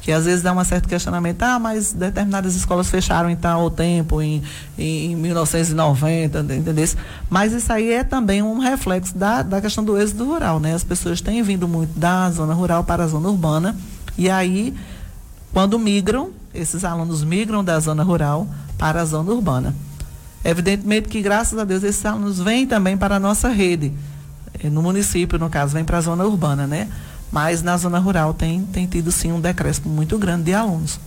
[0.00, 4.22] que às vezes dá um certo questionamento, ah, mas determinadas escolas fecharam em tal tempo,
[4.22, 4.42] em,
[4.78, 6.88] em, em 1990, entendeu?
[7.28, 10.74] Mas isso aí é também um reflexo da, da questão do êxodo rural, né?
[10.74, 13.76] As pessoas têm vindo muito da zona rural para a zona urbana,
[14.16, 14.74] e aí,
[15.52, 18.46] quando migram, esses alunos migram da zona rural
[18.78, 19.74] para a zona urbana.
[20.48, 23.92] Evidentemente que, graças a Deus, esses alunos vêm também para a nossa rede,
[24.58, 26.88] eh, no município, no caso, vem para a zona urbana, né?
[27.30, 30.98] Mas na zona rural tem, tem tido sim um decréscimo muito grande de alunos.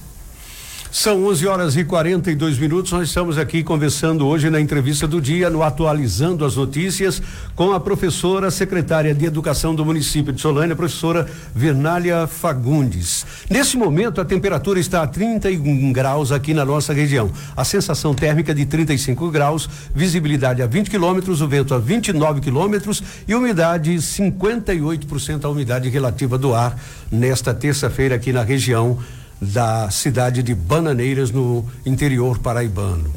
[0.94, 2.92] São 11 horas e 42 minutos.
[2.92, 7.22] Nós estamos aqui conversando hoje na entrevista do dia, no Atualizando as Notícias,
[7.56, 13.26] com a professora secretária de Educação do município de Solânia, professora Vernália Fagundes.
[13.50, 17.32] Nesse momento, a temperatura está a 31 graus aqui na nossa região.
[17.56, 23.02] A sensação térmica de 35 graus, visibilidade a 20 quilômetros, o vento a 29 quilômetros
[23.26, 26.78] e umidade 58% a umidade relativa do ar
[27.10, 29.00] nesta terça-feira aqui na região
[29.42, 33.12] da cidade de Bananeiras, no interior paraibano.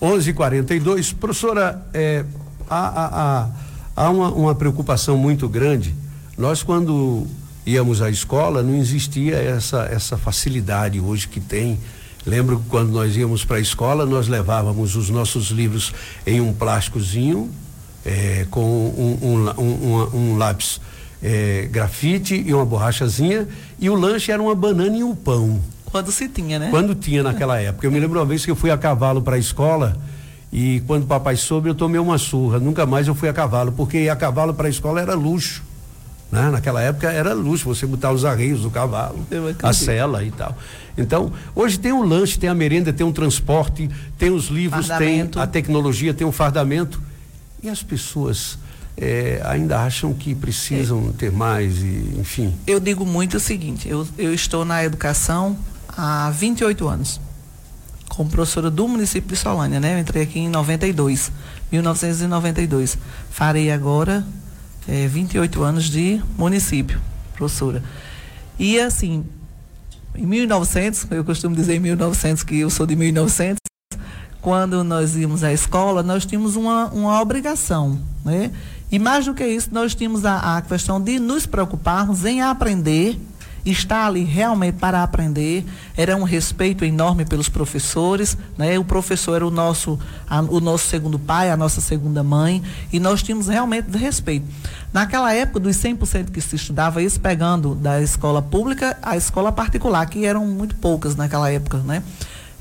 [0.00, 2.24] 11:42, professora, é,
[2.70, 3.48] há,
[3.96, 5.94] há, há uma, uma, preocupação muito grande.
[6.38, 7.26] Nós, quando
[7.66, 11.80] íamos à escola, não existia essa, essa facilidade hoje que tem.
[12.24, 15.92] Lembro que quando nós íamos para a escola, nós levávamos os nossos livros
[16.26, 17.50] em um plásticozinho,
[18.04, 20.80] é, com um, um, um, um lápis
[21.22, 25.60] é, grafite e uma borrachazinha e o lanche era uma banana e um pão.
[25.86, 26.68] Quando se tinha, né?
[26.70, 27.86] Quando tinha naquela época.
[27.86, 29.96] Eu me lembro uma vez que eu fui a cavalo para a escola
[30.52, 32.58] e quando o papai soube eu tomei uma surra.
[32.58, 35.62] Nunca mais eu fui a cavalo, porque a cavalo para a escola era luxo.
[36.30, 36.50] Né?
[36.50, 39.24] Naquela época era luxo você botar os arreios do cavalo,
[39.62, 40.56] a cela e tal.
[40.96, 45.28] Então, hoje tem um lanche, tem a merenda, tem um transporte, tem os livros, tem
[45.36, 47.00] a tecnologia, tem o um fardamento.
[47.62, 48.58] E as pessoas
[48.96, 51.18] é, ainda acham que precisam é.
[51.18, 52.54] ter mais, e, enfim.
[52.66, 55.56] Eu digo muito o seguinte: eu, eu estou na educação
[55.88, 57.20] há 28 anos,
[58.08, 59.94] como professora do município de Solânia, né?
[59.94, 61.32] Eu entrei aqui em 92,
[61.72, 62.98] 1992.
[63.30, 64.24] Farei agora
[64.88, 67.00] é, 28 anos de município,
[67.34, 67.82] professora.
[68.58, 69.24] E assim,
[70.14, 73.58] em 1900, eu costumo dizer em 1900 que eu sou de 1900,
[74.40, 78.52] quando nós íamos à escola, nós tínhamos uma, uma obrigação, né?
[78.94, 83.20] E mais do que isso, nós tínhamos a, a questão de nos preocuparmos em aprender
[83.66, 88.78] está ali realmente para aprender, era um respeito enorme pelos professores, né?
[88.78, 93.00] O professor era o nosso, a, o nosso segundo pai, a nossa segunda mãe, e
[93.00, 94.46] nós tínhamos realmente respeito.
[94.92, 100.06] Naquela época, dos 100% que se estudava, isso pegando da escola pública à escola particular,
[100.06, 102.00] que eram muito poucas naquela época, né?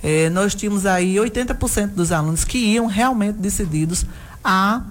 [0.02, 4.04] É, nós tínhamos aí 80% dos alunos que iam realmente decididos
[4.43, 4.82] a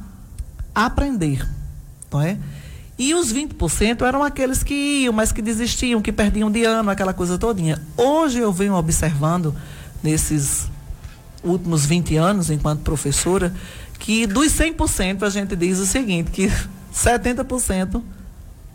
[0.74, 1.46] aprender,
[2.10, 2.38] não é?
[2.98, 7.12] E os 20% eram aqueles que iam, mas que desistiam, que perdiam de ano, aquela
[7.12, 7.80] coisa todinha.
[7.96, 9.54] Hoje eu venho observando,
[10.02, 10.68] nesses
[11.42, 13.52] últimos 20 anos, enquanto professora,
[13.98, 16.50] que dos 100% a gente diz o seguinte, que
[16.94, 18.02] 70%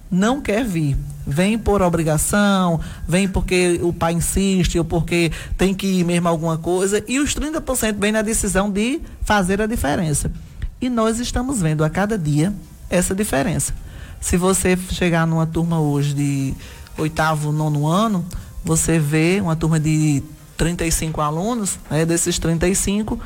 [0.09, 0.97] não quer vir.
[1.25, 6.57] Vem por obrigação, vem porque o pai insiste ou porque tem que ir mesmo alguma
[6.57, 10.31] coisa, e os 30% vem na decisão de fazer a diferença.
[10.79, 12.53] E nós estamos vendo a cada dia
[12.89, 13.73] essa diferença.
[14.21, 16.53] Se você chegar numa turma hoje de
[16.97, 18.25] oitavo, nono ano,
[18.63, 20.23] você vê uma turma de
[20.57, 23.19] 35 alunos, né, desses 35,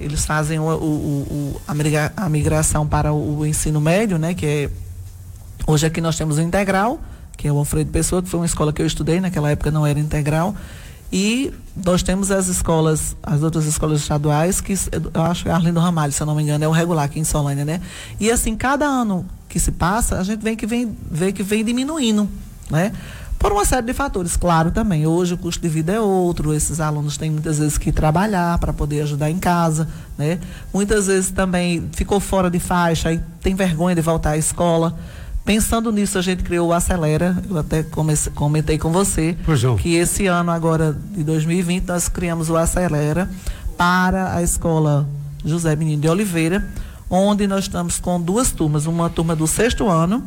[0.00, 1.60] eles fazem o, o, o,
[2.16, 4.70] a migração para o, ensino médio, né, que é
[5.66, 7.00] hoje aqui nós temos o integral,
[7.36, 9.86] que é o Alfredo Pessoa, que foi uma escola que eu estudei, naquela época não
[9.86, 10.54] era integral,
[11.12, 11.52] e
[11.84, 14.74] nós temos as escolas, as outras escolas estaduais, que
[15.14, 17.18] eu acho que é Arlindo Ramalho, se eu não me engano, é o regular aqui
[17.18, 17.80] em Solânia, né?
[18.20, 21.64] E assim, cada ano que se passa, a gente vê que vem, vê que vem
[21.64, 22.28] diminuindo,
[22.70, 22.92] né?
[23.38, 25.06] Por uma série de fatores, claro também.
[25.06, 28.72] Hoje o custo de vida é outro, esses alunos têm muitas vezes que trabalhar para
[28.72, 30.40] poder ajudar em casa, né?
[30.74, 34.98] Muitas vezes também ficou fora de faixa e tem vergonha de voltar à escola.
[35.48, 37.34] Pensando nisso, a gente criou o Acelera.
[37.48, 39.34] Eu até comecei, comentei com você
[39.80, 43.30] que esse ano agora de 2020 nós criamos o Acelera
[43.74, 45.08] para a escola
[45.42, 46.68] José Menino de Oliveira,
[47.08, 50.22] onde nós estamos com duas turmas, uma turma do sexto ano,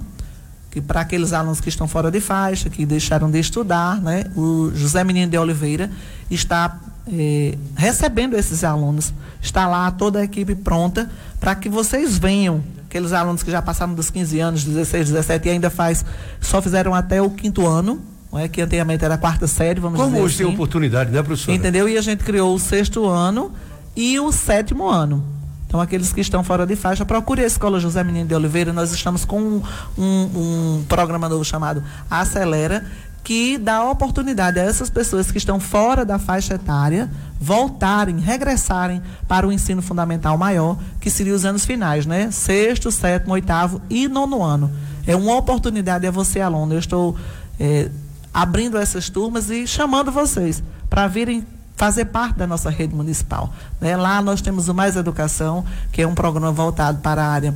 [0.72, 4.24] que para aqueles alunos que estão fora de faixa, que deixaram de estudar, né?
[4.36, 5.92] O José Menino de Oliveira
[6.32, 12.64] está eh, recebendo esses alunos, está lá toda a equipe pronta para que vocês venham
[12.92, 16.04] aqueles alunos que já passaram dos 15 anos, 16, 17 e ainda faz,
[16.42, 18.50] só fizeram até o quinto ano, não é?
[18.50, 20.44] que antigamente era a quarta série, vamos Como dizer hoje assim.
[20.44, 21.54] tem oportunidade, né, professor?
[21.54, 21.88] Entendeu?
[21.88, 23.54] E a gente criou o sexto ano
[23.96, 25.24] e o sétimo ano.
[25.66, 28.74] Então, aqueles que estão fora de faixa, procure a Escola José Menino de Oliveira.
[28.74, 29.64] Nós estamos com um,
[29.98, 32.86] um, um programa novo chamado Acelera,
[33.24, 39.48] que dá oportunidade a essas pessoas que estão fora da faixa etária voltarem, regressarem para
[39.48, 42.30] o ensino fundamental maior, que seria os anos finais, né?
[42.32, 44.72] Sexto, sétimo, oitavo e nono ano.
[45.06, 46.74] É uma oportunidade a você, aluno.
[46.74, 47.16] Eu estou
[47.60, 47.90] é,
[48.34, 53.52] abrindo essas turmas e chamando vocês para virem fazer parte da nossa rede municipal.
[53.80, 53.98] Né?
[53.98, 57.56] Lá nós temos o Mais Educação, que é um programa voltado para a área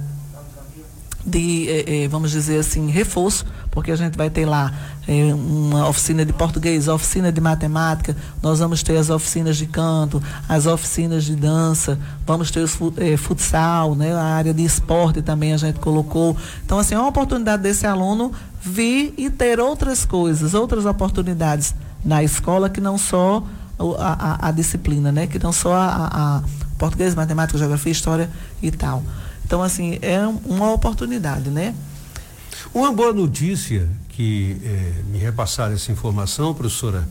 [1.25, 4.71] de, eh, eh, vamos dizer assim, reforço, porque a gente vai ter lá
[5.07, 10.21] eh, uma oficina de português, oficina de matemática, nós vamos ter as oficinas de canto,
[10.47, 12.77] as oficinas de dança, vamos ter os
[13.17, 16.37] futsal, né, a área de esporte também a gente colocou.
[16.63, 22.23] Então, assim, é uma oportunidade desse aluno vir e ter outras coisas, outras oportunidades na
[22.23, 23.43] escola que não só
[23.79, 26.43] a, a, a disciplina, né, que não só a, a
[26.77, 28.29] português, matemática, geografia, história
[28.61, 29.01] e tal.
[29.45, 31.75] Então, assim, é uma oportunidade, né?
[32.73, 37.07] Uma boa notícia que eh, me repassaram essa informação, professora,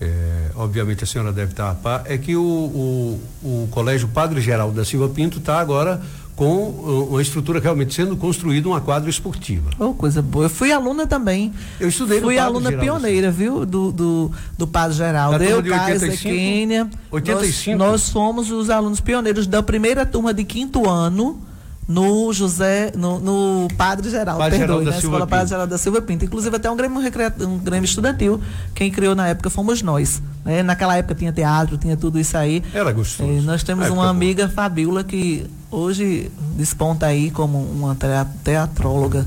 [0.00, 4.40] eh, obviamente a senhora deve estar a par, é que o, o, o Colégio Padre
[4.40, 6.02] Geraldo da Silva Pinto está agora
[6.34, 9.70] com uh, uma estrutura realmente sendo construída uma quadra esportiva.
[9.78, 10.46] Oh, coisa boa.
[10.46, 11.52] Eu fui aluna também.
[11.78, 13.66] Eu estudei Fui aluna Geraldo, pioneira, viu?
[13.66, 15.42] Do, do, do Padre Geraldo.
[15.42, 16.88] Eu, Kaiser, Quênia.
[17.10, 17.76] 85?
[17.76, 21.40] Nós, nós fomos os alunos pioneiros da primeira turma de quinto ano
[21.86, 25.30] no José, no, no Padre Geraldo, Padre perdoe, Geraldo na Escola Pinto.
[25.30, 26.24] Padre Geraldo da Silva Pinto.
[26.24, 26.98] Inclusive até um Grêmio,
[27.40, 28.40] um Grêmio estudantil,
[28.74, 30.22] quem criou na época fomos nós.
[30.44, 30.62] Né?
[30.62, 32.62] Naquela época tinha teatro, tinha tudo isso aí.
[32.72, 33.30] Era gostoso.
[33.30, 34.54] É, nós temos uma amiga, boa.
[34.54, 37.96] Fabiola, que hoje desponta aí como uma
[38.44, 39.26] teatróloga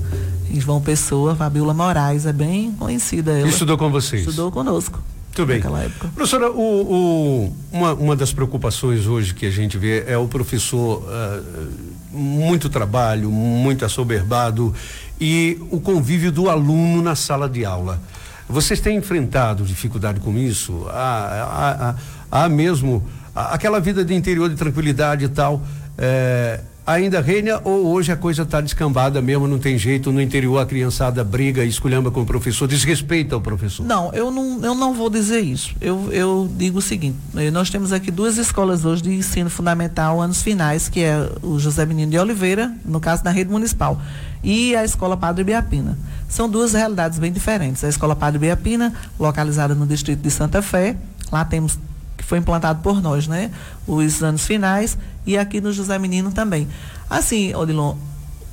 [0.49, 3.31] em João Pessoa, Fabiola Moraes, é bem conhecida.
[3.31, 3.49] Ela.
[3.49, 4.21] Estudou com vocês?
[4.21, 5.03] Estudou conosco.
[5.27, 5.57] Muito bem.
[5.57, 6.07] Naquela época.
[6.15, 11.03] Professora, o, o, uma, uma das preocupações hoje que a gente vê é o professor
[11.03, 14.73] uh, muito trabalho, muito assoberbado
[15.19, 17.99] e o convívio do aluno na sala de aula.
[18.47, 20.85] Vocês têm enfrentado dificuldade com isso?
[20.87, 21.95] Há,
[22.31, 23.03] há, há mesmo
[23.33, 25.61] aquela vida de interior de tranquilidade e tal.
[25.97, 30.59] É, ainda reina ou hoje a coisa está descambada mesmo, não tem jeito, no interior
[30.59, 33.85] a criançada briga, esculhamba com o professor, desrespeita o professor?
[33.85, 35.75] Não, eu não, eu não vou dizer isso.
[35.81, 40.21] Eu, eu digo o seguinte, eh, nós temos aqui duas escolas hoje de ensino fundamental,
[40.21, 43.99] anos finais, que é o José Menino de Oliveira, no caso da rede municipal,
[44.43, 45.97] e a Escola Padre Biapina.
[46.29, 47.83] São duas realidades bem diferentes.
[47.83, 50.95] A Escola Padre Biapina, localizada no distrito de Santa Fé,
[51.31, 51.79] lá temos
[52.15, 53.51] que foi implantado por nós, né?
[53.85, 56.67] Os anos finais e aqui no José Menino também.
[57.09, 57.95] Assim, Odilon,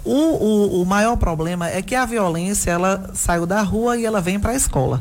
[0.05, 4.21] o, o, o maior problema é que a violência ela saiu da rua e ela
[4.21, 5.01] vem para a escola.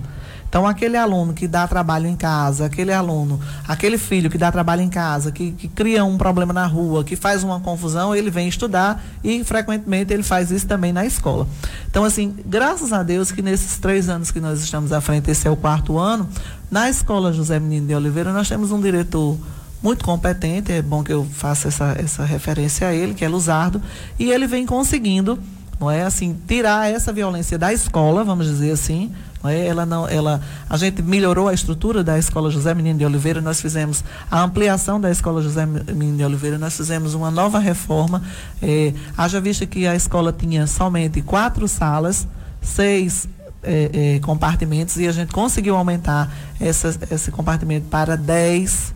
[0.51, 4.82] Então, aquele aluno que dá trabalho em casa, aquele aluno, aquele filho que dá trabalho
[4.82, 8.49] em casa, que, que, cria um problema na rua, que faz uma confusão, ele vem
[8.49, 11.47] estudar e frequentemente ele faz isso também na escola.
[11.89, 15.47] Então, assim, graças a Deus que nesses três anos que nós estamos à frente, esse
[15.47, 16.28] é o quarto ano,
[16.69, 19.38] na escola José Menino de Oliveira, nós temos um diretor
[19.82, 23.82] muito competente, é bom que eu faça essa, essa referência a ele, que é Luzardo,
[24.19, 25.39] e ele vem conseguindo,
[25.79, 29.11] não é assim, tirar essa violência da escola, vamos dizer assim,
[29.43, 29.65] não é?
[29.65, 33.59] Ela não, ela, a gente melhorou a estrutura da Escola José Menino de Oliveira, nós
[33.59, 38.21] fizemos a ampliação da Escola José Menino de Oliveira, nós fizemos uma nova reforma.
[38.61, 42.27] Eh, haja vista que a escola tinha somente quatro salas,
[42.61, 43.27] seis
[43.63, 48.93] eh, eh, compartimentos, e a gente conseguiu aumentar essa, esse compartimento para dez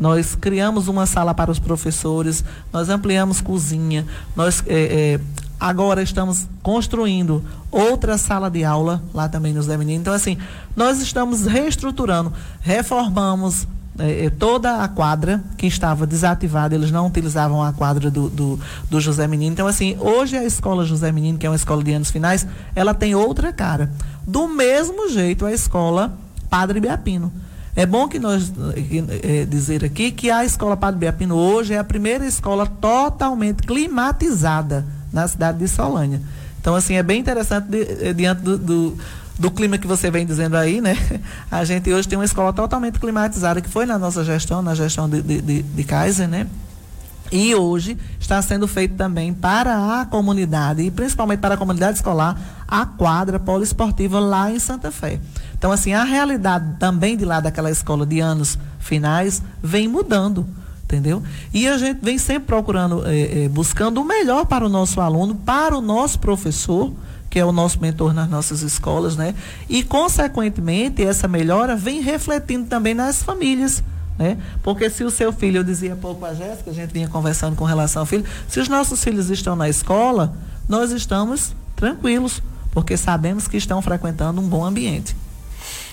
[0.00, 2.42] nós criamos uma sala para os professores,
[2.72, 5.20] nós ampliamos cozinha, nós é, é,
[5.60, 10.00] agora estamos construindo outra sala de aula lá também nos Meninos.
[10.00, 10.38] Então, assim,
[10.74, 12.32] nós estamos reestruturando,
[12.62, 18.58] reformamos é, toda a quadra que estava desativada, eles não utilizavam a quadra do, do,
[18.88, 19.52] do, José Menino.
[19.52, 22.94] Então, assim, hoje a escola José Menino, que é uma escola de anos finais, ela
[22.94, 23.92] tem outra cara.
[24.26, 26.16] Do mesmo jeito, a escola
[26.48, 27.30] Padre Biapino.
[27.74, 28.52] É bom que nós
[29.22, 34.84] é, dizer aqui que a escola Padre Biapino hoje é a primeira escola totalmente climatizada
[35.12, 36.20] na cidade de Solânia.
[36.60, 38.98] Então, assim, é bem interessante de, eh, diante do, do,
[39.38, 40.96] do, clima que você vem dizendo aí, né?
[41.50, 45.08] A gente hoje tem uma escola totalmente climatizada, que foi na nossa gestão, na gestão
[45.08, 46.46] de, de, de, de Kaiser, né?
[47.32, 52.36] E hoje está sendo feito também para a comunidade, e principalmente para a comunidade escolar,
[52.66, 55.20] a quadra poliesportiva lá em Santa Fé.
[55.60, 60.46] Então, assim, a realidade também de lá daquela escola de anos finais vem mudando
[60.84, 61.22] entendeu?
[61.54, 65.36] E a gente vem sempre procurando, é, é, buscando o melhor para o nosso aluno,
[65.36, 66.92] para o nosso professor,
[67.28, 69.36] que é o nosso mentor nas nossas escolas, né?
[69.68, 73.84] E, consequentemente, essa melhora vem refletindo também nas famílias.
[74.18, 74.36] Né?
[74.64, 77.64] Porque se o seu filho, eu dizia pouco a Jéssica, a gente vinha conversando com
[77.64, 80.34] relação ao filho, se os nossos filhos estão na escola,
[80.68, 82.42] nós estamos tranquilos,
[82.72, 85.14] porque sabemos que estão frequentando um bom ambiente.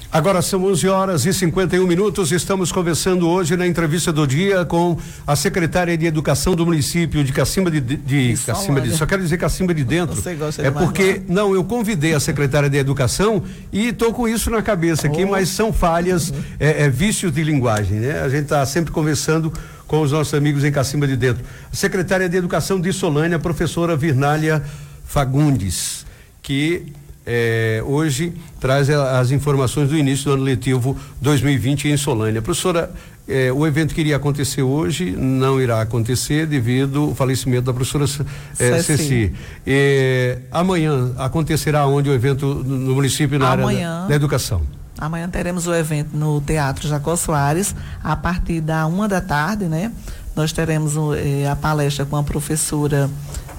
[0.09, 2.31] Agora são 11 horas e 51 minutos.
[2.31, 7.33] Estamos conversando hoje na entrevista do dia com a secretária de Educação do município de
[7.33, 10.15] Cacimba de, de, de Cacimba de, só quero dizer Cacimba de Dentro.
[10.59, 15.07] é porque não, eu convidei a secretária de Educação e estou com isso na cabeça
[15.07, 15.31] aqui, oh.
[15.31, 18.21] mas são falhas, é, é, vícios de linguagem, né?
[18.21, 19.51] A gente está sempre conversando
[19.87, 21.43] com os nossos amigos em Cacimba de Dentro.
[21.71, 24.63] A secretária de Educação de Solânia, professora Virnália
[25.05, 26.05] Fagundes,
[26.41, 26.93] que
[27.29, 32.41] é, hoje traz as informações do início do ano letivo 2020 em Solânia.
[32.41, 32.89] Professora,
[33.27, 38.05] é, o evento que iria acontecer hoje não irá acontecer devido ao falecimento da professora
[38.05, 38.97] é, Ceci.
[38.97, 39.33] Ceci.
[39.65, 44.61] É, amanhã acontecerá onde o evento no município na amanhã, área da, da, educação?
[44.97, 49.91] Amanhã teremos o evento no Teatro Jacó Soares, a partir da uma da tarde, né?
[50.33, 53.09] Nós teremos é, a palestra com a professora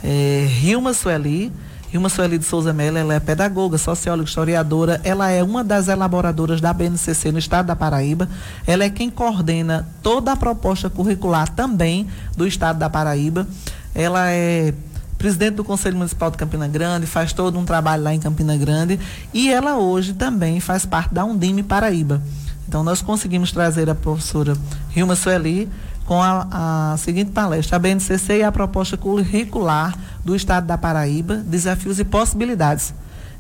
[0.03, 1.53] é, Rilma Sueli,
[1.93, 6.61] Ilma Sueli de Souza Mello, ela é pedagoga, socióloga, historiadora, ela é uma das elaboradoras
[6.61, 8.29] da BNCC no estado da Paraíba,
[8.67, 13.49] ela é quem coordena toda a proposta curricular também do estado da Paraíba,
[13.95, 14.75] ela é
[15.19, 19.01] presidente do Conselho Municipal de Campina Grande, faz todo um trabalho lá em Campina Grande.
[19.35, 22.23] E ela hoje também faz parte da Undime Paraíba.
[22.69, 24.57] Então nós conseguimos trazer a professora
[24.91, 25.69] Rilma Sueli
[26.09, 29.95] com a, a, seguinte palestra, a BNCC e a proposta curricular
[30.25, 32.95] do Estado da Paraíba, desafios e possibilidades.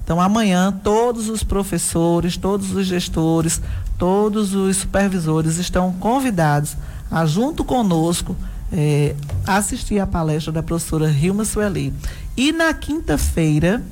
[0.05, 3.63] Então, amanhã, todos os professores, todos os gestores,
[3.97, 6.77] todos os supervisores estão convidados
[7.11, 8.37] a, junto conosco,
[8.71, 9.17] é,
[9.47, 11.95] assistir à palestra da professora Rilma Sueli.
[12.37, 13.83] E na quinta-feira,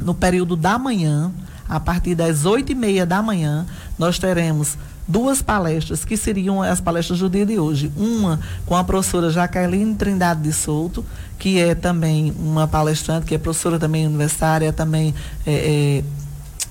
[0.00, 1.30] no período da manhã,
[1.68, 3.66] a partir das oito e meia da manhã,
[3.98, 7.92] nós teremos duas palestras, que seriam as palestras do dia de hoje.
[7.96, 11.04] Uma com a professora Jaqueline Trindade de Souto,
[11.38, 15.14] que é também uma palestrante, que é professora também universitária, também
[15.46, 16.04] é, é,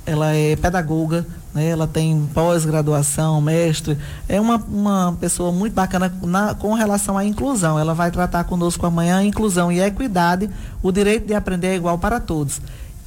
[0.05, 1.67] ela é pedagoga, né?
[1.67, 7.77] ela tem pós-graduação, mestre, é uma, uma pessoa muito bacana na, com relação à inclusão.
[7.77, 10.49] Ela vai tratar conosco amanhã a inclusão e a equidade,
[10.81, 12.61] o direito de aprender é igual para todos.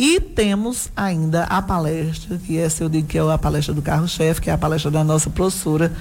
[0.05, 4.41] E temos ainda a palestra, que essa eu digo que é a palestra do carro-chefe,
[4.41, 5.93] que é a palestra da nossa professora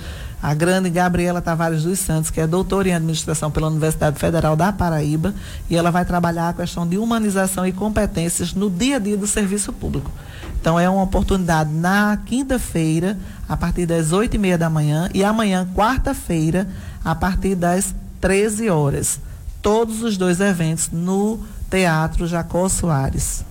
[0.41, 4.73] a grande Gabriela Tavares dos Santos, que é doutora em administração pela Universidade Federal da
[4.73, 5.35] Paraíba,
[5.69, 9.27] e ela vai trabalhar a questão de humanização e competências no dia a dia do
[9.27, 10.11] serviço público.
[10.59, 15.23] Então é uma oportunidade na quinta-feira, a partir das oito e meia da manhã, e
[15.23, 16.67] amanhã, quarta-feira,
[17.05, 19.19] a partir das 13 horas.
[19.61, 21.39] Todos os dois eventos no
[21.69, 23.50] Teatro Jacó Soares.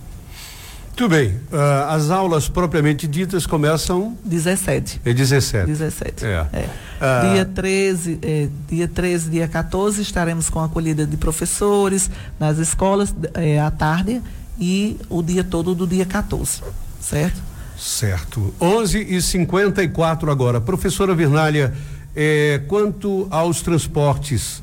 [0.91, 1.29] Muito bem.
[1.29, 5.01] Uh, as aulas propriamente ditas começam 17.
[5.03, 5.65] É 17.
[5.65, 6.25] 17.
[6.25, 6.47] É.
[6.53, 6.69] é.
[7.01, 12.57] Uh, dia 13, é, dia 13, dia 14 estaremos com a acolhida de professores nas
[12.57, 14.21] escolas é, à tarde
[14.59, 16.61] e o dia todo do dia 14,
[16.99, 17.41] certo?
[17.79, 18.53] Certo.
[18.61, 20.61] 11 e 54 agora.
[20.61, 21.73] Professora Virnália,
[22.15, 24.61] é, quanto aos transportes,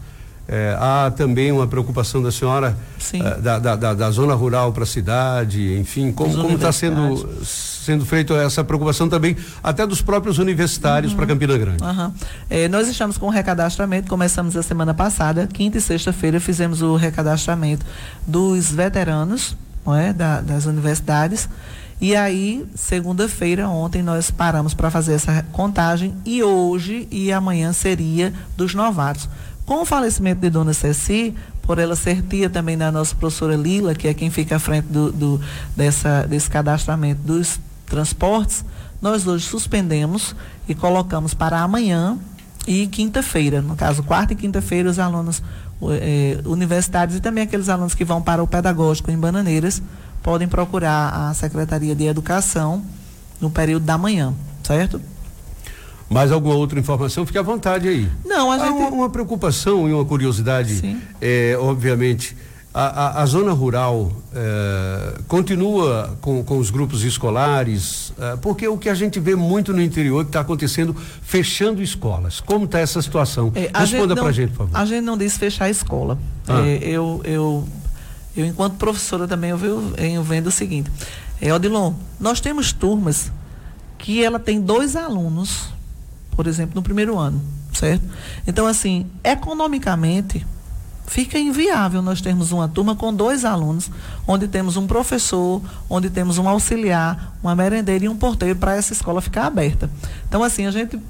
[0.49, 2.75] é, há também uma preocupação da senhora
[3.13, 8.05] é, da, da, da, da, zona rural para a cidade, enfim, como está sendo sendo
[8.07, 11.19] feita essa preocupação também até dos próprios universitários uhum.
[11.19, 11.83] para Campina Grande.
[11.83, 12.13] Uhum.
[12.49, 16.97] É, nós estamos com o recadastramento, começamos a semana passada, quinta e sexta-feira fizemos o
[16.97, 17.85] recadastramento
[18.27, 21.49] dos veteranos, não é, da, das universidades.
[22.01, 28.33] E aí, segunda-feira, ontem, nós paramos para fazer essa contagem e hoje e amanhã seria
[28.57, 29.29] dos novatos.
[29.69, 33.95] Com o falecimento de Dona Ceci, por ela ser tia também da nossa professora Lila,
[33.95, 35.41] que é quem fica à frente do, do
[35.77, 38.64] dessa, desse cadastramento dos transportes,
[39.03, 40.35] nós hoje suspendemos
[40.66, 42.19] e colocamos para amanhã
[42.66, 43.61] e quinta-feira.
[43.61, 45.43] No caso, quarta e quinta-feira, os alunos
[45.83, 49.83] eh, universitários e também aqueles alunos que vão para o pedagógico em Bananeiras
[50.23, 52.83] podem procurar a Secretaria de Educação
[53.39, 54.99] no período da manhã, certo?
[56.09, 57.27] Mais alguma outra informação?
[57.27, 58.09] Fique à vontade aí.
[58.25, 58.77] Não, a Há gente...
[58.77, 62.37] uma, uma preocupação e uma curiosidade, é, obviamente,
[62.73, 68.79] a, a, a, zona rural é, continua com, com os grupos escolares, é, porque o
[68.79, 72.41] que a gente vê muito no interior que está acontecendo, fechando escolas.
[72.41, 73.53] Como está essa situação?
[73.55, 74.77] É, Responda para a gente, por favor.
[74.77, 76.19] A gente não disse fechar a escola.
[76.47, 76.61] Ah.
[76.67, 77.69] É, eu, eu
[78.39, 80.89] eu, enquanto professora, também eu venho vendo o seguinte.
[81.41, 83.33] É, Odilon, nós temos turmas
[83.99, 85.71] que ela tem dois alunos,
[86.39, 87.43] por exemplo, no primeiro ano,
[87.74, 88.05] certo?
[88.47, 90.47] Então, assim, economicamente,
[91.05, 93.91] fica inviável nós termos uma turma com dois alunos,
[94.24, 95.61] onde temos um professor,
[95.91, 99.91] onde temos um auxiliar, uma merendeira e um porteiro para essa escola ficar aberta.
[100.28, 101.01] Então, assim, a gente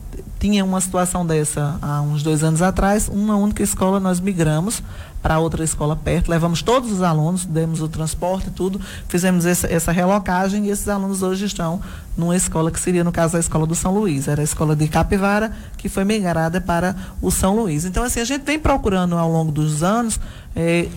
[0.41, 4.83] tinha uma situação dessa há uns dois anos atrás, uma única escola nós migramos
[5.23, 9.91] para outra escola perto, levamos todos os alunos, demos o transporte tudo, fizemos essa, essa,
[9.91, 11.81] relocagem e esses alunos hoje estão
[12.17, 14.29] numa escola que seria, no caso, a escola do São Luís.
[14.29, 17.85] Era a escola de Capivara, que foi migrada para o São Luís.
[17.85, 20.21] Então, assim, a gente vem procurando ao longo dos anos,
[20.55, 20.89] eh,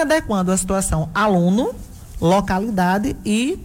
[0.00, 1.74] adequando a situação aluno,
[2.20, 3.58] localidade e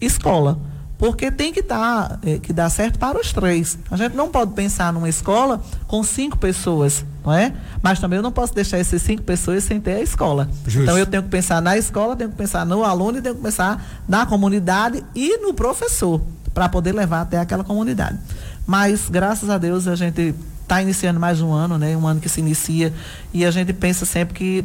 [0.00, 0.71] escola
[1.02, 3.76] porque tem que dar, é, que dar certo para os três.
[3.90, 7.52] A gente não pode pensar numa escola com cinco pessoas, não é?
[7.82, 10.48] Mas também eu não posso deixar essas cinco pessoas sem ter a escola.
[10.64, 10.82] Justo.
[10.82, 13.42] Então eu tenho que pensar na escola, tenho que pensar no aluno e tenho que
[13.42, 16.20] pensar na comunidade e no professor
[16.54, 18.16] para poder levar até aquela comunidade.
[18.64, 20.32] Mas graças a Deus a gente
[20.62, 21.96] está iniciando mais um ano, né?
[21.96, 22.92] Um ano que se inicia
[23.34, 24.64] e a gente pensa sempre que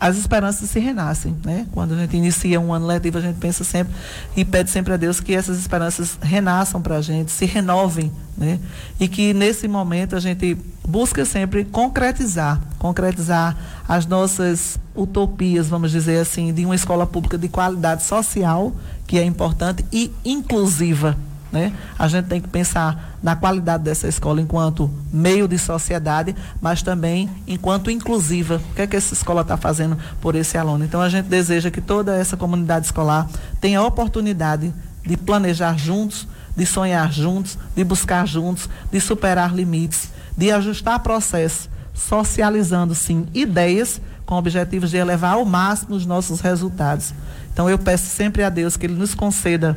[0.00, 1.66] as esperanças se renascem, né?
[1.72, 3.94] Quando a gente inicia um ano letivo, a gente pensa sempre
[4.34, 8.58] e pede sempre a Deus que essas esperanças renasçam para a gente, se renovem, né?
[8.98, 10.56] E que nesse momento a gente
[10.88, 13.54] busca sempre concretizar, concretizar
[13.86, 18.72] as nossas utopias, vamos dizer assim, de uma escola pública de qualidade social,
[19.06, 21.14] que é importante e inclusiva,
[21.52, 21.72] né?
[21.98, 27.28] A gente tem que pensar na qualidade dessa escola enquanto meio de sociedade, mas também
[27.46, 28.60] enquanto inclusiva.
[28.70, 30.84] O que é que essa escola está fazendo por esse aluno?
[30.84, 33.28] Então a gente deseja que toda essa comunidade escolar
[33.60, 34.72] tenha a oportunidade
[35.04, 36.26] de planejar juntos,
[36.56, 44.00] de sonhar juntos, de buscar juntos, de superar limites, de ajustar processos, socializando sim ideias
[44.24, 47.12] com objetivos de elevar ao máximo os nossos resultados.
[47.52, 49.76] Então eu peço sempre a Deus que Ele nos conceda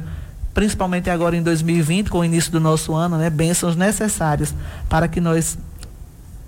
[0.53, 4.53] principalmente agora em 2020, com o início do nosso ano, né, bênçãos necessárias
[4.87, 5.57] para que nós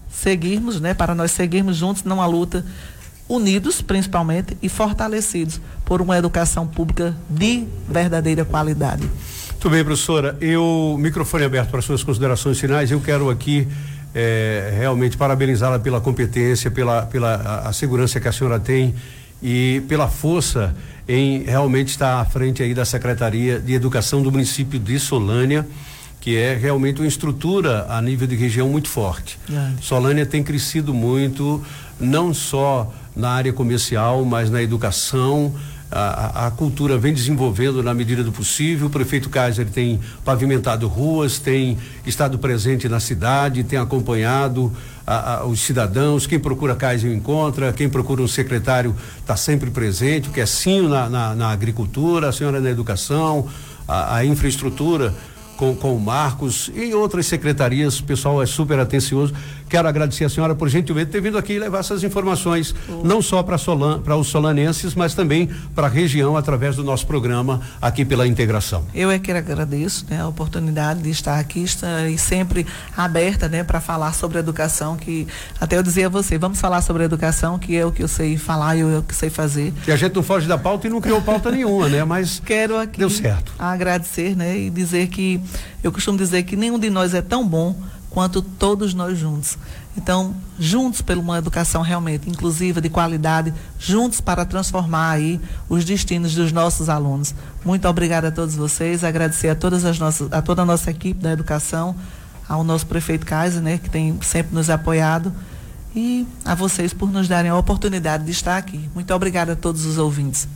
[0.10, 2.66] seguirmos, né, para nós seguirmos juntos numa luta
[3.28, 9.10] unidos, principalmente, e fortalecidos por uma educação pública de verdadeira qualidade.
[9.52, 10.38] Muito bem, professora.
[10.40, 12.92] Eu, microfone aberto para suas considerações finais.
[12.92, 13.68] Eu quero aqui
[14.14, 18.94] é, realmente parabenizá-la pela competência, pela, pela a, a segurança que a senhora tem
[19.48, 20.76] e pela força
[21.08, 25.68] em realmente estar à frente aí da Secretaria de Educação do município de Solânia,
[26.20, 29.38] que é realmente uma estrutura a nível de região muito forte.
[29.48, 29.74] É.
[29.80, 31.64] Solânia tem crescido muito,
[32.00, 35.54] não só na área comercial, mas na educação,
[35.92, 38.88] a, a, cultura vem desenvolvendo na medida do possível.
[38.88, 44.74] O prefeito Kaiser tem pavimentado ruas, tem estado presente na cidade, tem acompanhado
[45.06, 46.26] a, a, os cidadãos.
[46.26, 50.30] Quem procura Kaiser encontra, quem procura um secretário está sempre presente.
[50.30, 53.48] O que é sim na, na, na, agricultura, a senhora na educação,
[53.88, 55.14] a, a infraestrutura
[55.58, 59.34] com, com o Marcos e outras secretarias, o pessoal é super atencioso.
[59.76, 63.04] Quero agradecer a senhora por gentilmente ter vindo aqui levar essas informações, uhum.
[63.04, 67.60] não só para Solan, os solanenses, mas também para a região através do nosso programa
[67.82, 68.86] aqui pela integração.
[68.96, 72.66] Eu é que agradeço né, a oportunidade de estar aqui estar, e sempre
[72.96, 75.28] aberta né, para falar sobre educação, que
[75.60, 78.38] até eu dizia a você, vamos falar sobre educação, que é o que eu sei
[78.38, 79.74] falar e eu, o que sei fazer.
[79.86, 82.02] E a gente não foge da pauta e não criou pauta nenhuma, né?
[82.06, 83.52] Mas quero aqui deu certo.
[83.60, 84.58] agradecer, né?
[84.58, 85.42] E dizer que
[85.84, 87.76] eu costumo dizer que nenhum de nós é tão bom
[88.16, 89.58] quanto todos nós juntos.
[89.98, 95.38] Então, juntos por uma educação realmente inclusiva, de qualidade, juntos para transformar aí
[95.68, 97.36] os destinos dos nossos alunos.
[97.66, 101.22] Muito obrigada a todos vocês, agradecer a todas as nossas, a toda a nossa equipe
[101.22, 101.94] da educação,
[102.48, 105.34] ao nosso prefeito Kaiser, né, que tem sempre nos apoiado,
[105.94, 108.90] e a vocês por nos darem a oportunidade de estar aqui.
[108.96, 110.48] Muito obrigada a todos os ouvintes.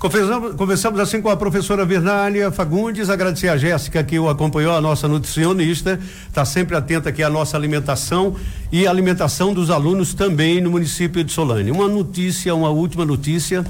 [0.00, 5.06] Conversamos, assim com a professora Vernália Fagundes, agradecer a Jéssica que o acompanhou, a nossa
[5.06, 8.34] nutricionista, está sempre atenta aqui à nossa alimentação
[8.72, 11.70] e alimentação dos alunos também no município de Solane.
[11.70, 13.62] Uma notícia, uma última notícia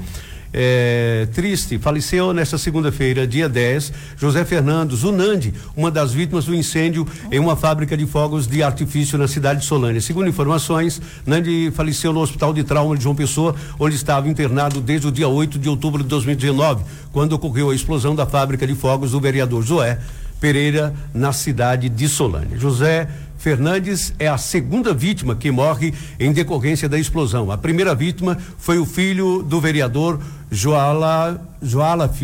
[0.53, 7.07] é, triste, faleceu nesta segunda-feira, dia 10, José Fernando Zunandi, uma das vítimas do incêndio
[7.31, 10.01] em uma fábrica de fogos de artifício na cidade de Solânia.
[10.01, 15.07] Segundo informações, Nandi faleceu no Hospital de Trauma de João Pessoa, onde estava internado desde
[15.07, 19.11] o dia 8 de outubro de 2019, quando ocorreu a explosão da fábrica de fogos
[19.11, 19.99] do vereador Joé
[20.41, 22.57] Pereira, na cidade de Solânia.
[22.57, 27.51] José Fernandes é a segunda vítima que morre em decorrência da explosão.
[27.51, 30.19] A primeira vítima foi o filho do vereador
[30.49, 32.19] Joala, Joalaf,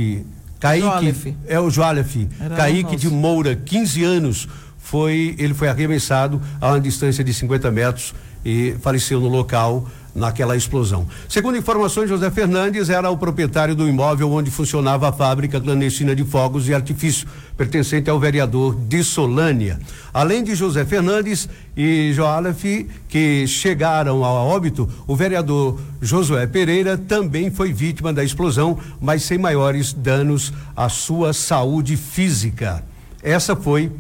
[0.60, 2.16] Kaique, é o Joalaf,
[2.56, 4.48] Kaique de Moura, 15 anos,
[4.80, 9.88] foi, ele foi arremessado a uma distância de 50 metros e faleceu no local
[10.18, 11.08] naquela explosão.
[11.30, 16.24] Segundo informações, José Fernandes era o proprietário do imóvel onde funcionava a fábrica clandestina de
[16.24, 19.80] fogos e artifício, pertencente ao vereador de Solânia.
[20.12, 27.52] Além de José Fernandes e Joalef, que chegaram a óbito, o vereador Josué Pereira também
[27.52, 32.84] foi vítima da explosão, mas sem maiores danos à sua saúde física.
[33.22, 33.92] Essa foi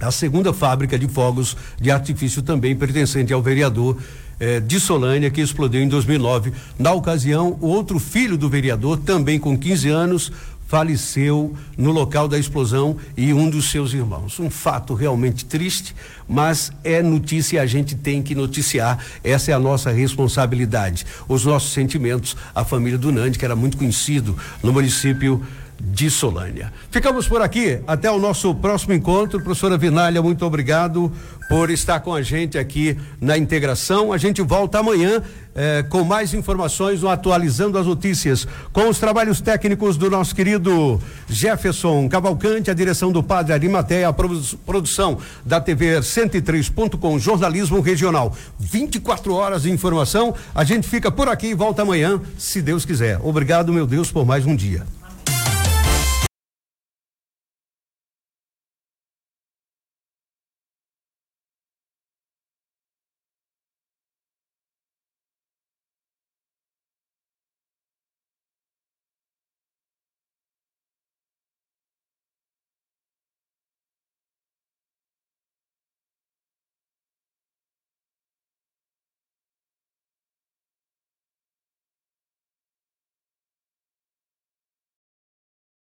[0.00, 3.96] a segunda fábrica de fogos de artifício também pertencente ao vereador
[4.40, 6.52] eh, de Solânia, que explodiu em 2009.
[6.78, 10.32] Na ocasião, o outro filho do vereador, também com 15 anos,
[10.68, 14.38] faleceu no local da explosão e um dos seus irmãos.
[14.38, 15.96] Um fato realmente triste,
[16.28, 19.02] mas é notícia e a gente tem que noticiar.
[19.24, 21.06] Essa é a nossa responsabilidade.
[21.26, 25.42] Os nossos sentimentos, a família do Nandi, que era muito conhecido no município
[25.80, 26.72] de Solânia.
[26.90, 27.80] Ficamos por aqui.
[27.86, 29.40] Até o nosso próximo encontro.
[29.40, 31.12] Professora Vinalha, muito obrigado
[31.48, 34.12] por estar com a gente aqui na integração.
[34.12, 35.22] A gente volta amanhã
[35.54, 41.00] eh, com mais informações no Atualizando as Notícias, com os trabalhos técnicos do nosso querido
[41.28, 48.36] Jefferson Cavalcante, a direção do Padre Arimateia, a produção da TV 103.com, jornalismo regional.
[48.58, 50.34] 24 horas de informação.
[50.54, 53.18] A gente fica por aqui e volta amanhã, se Deus quiser.
[53.22, 54.84] Obrigado, meu Deus, por mais um dia.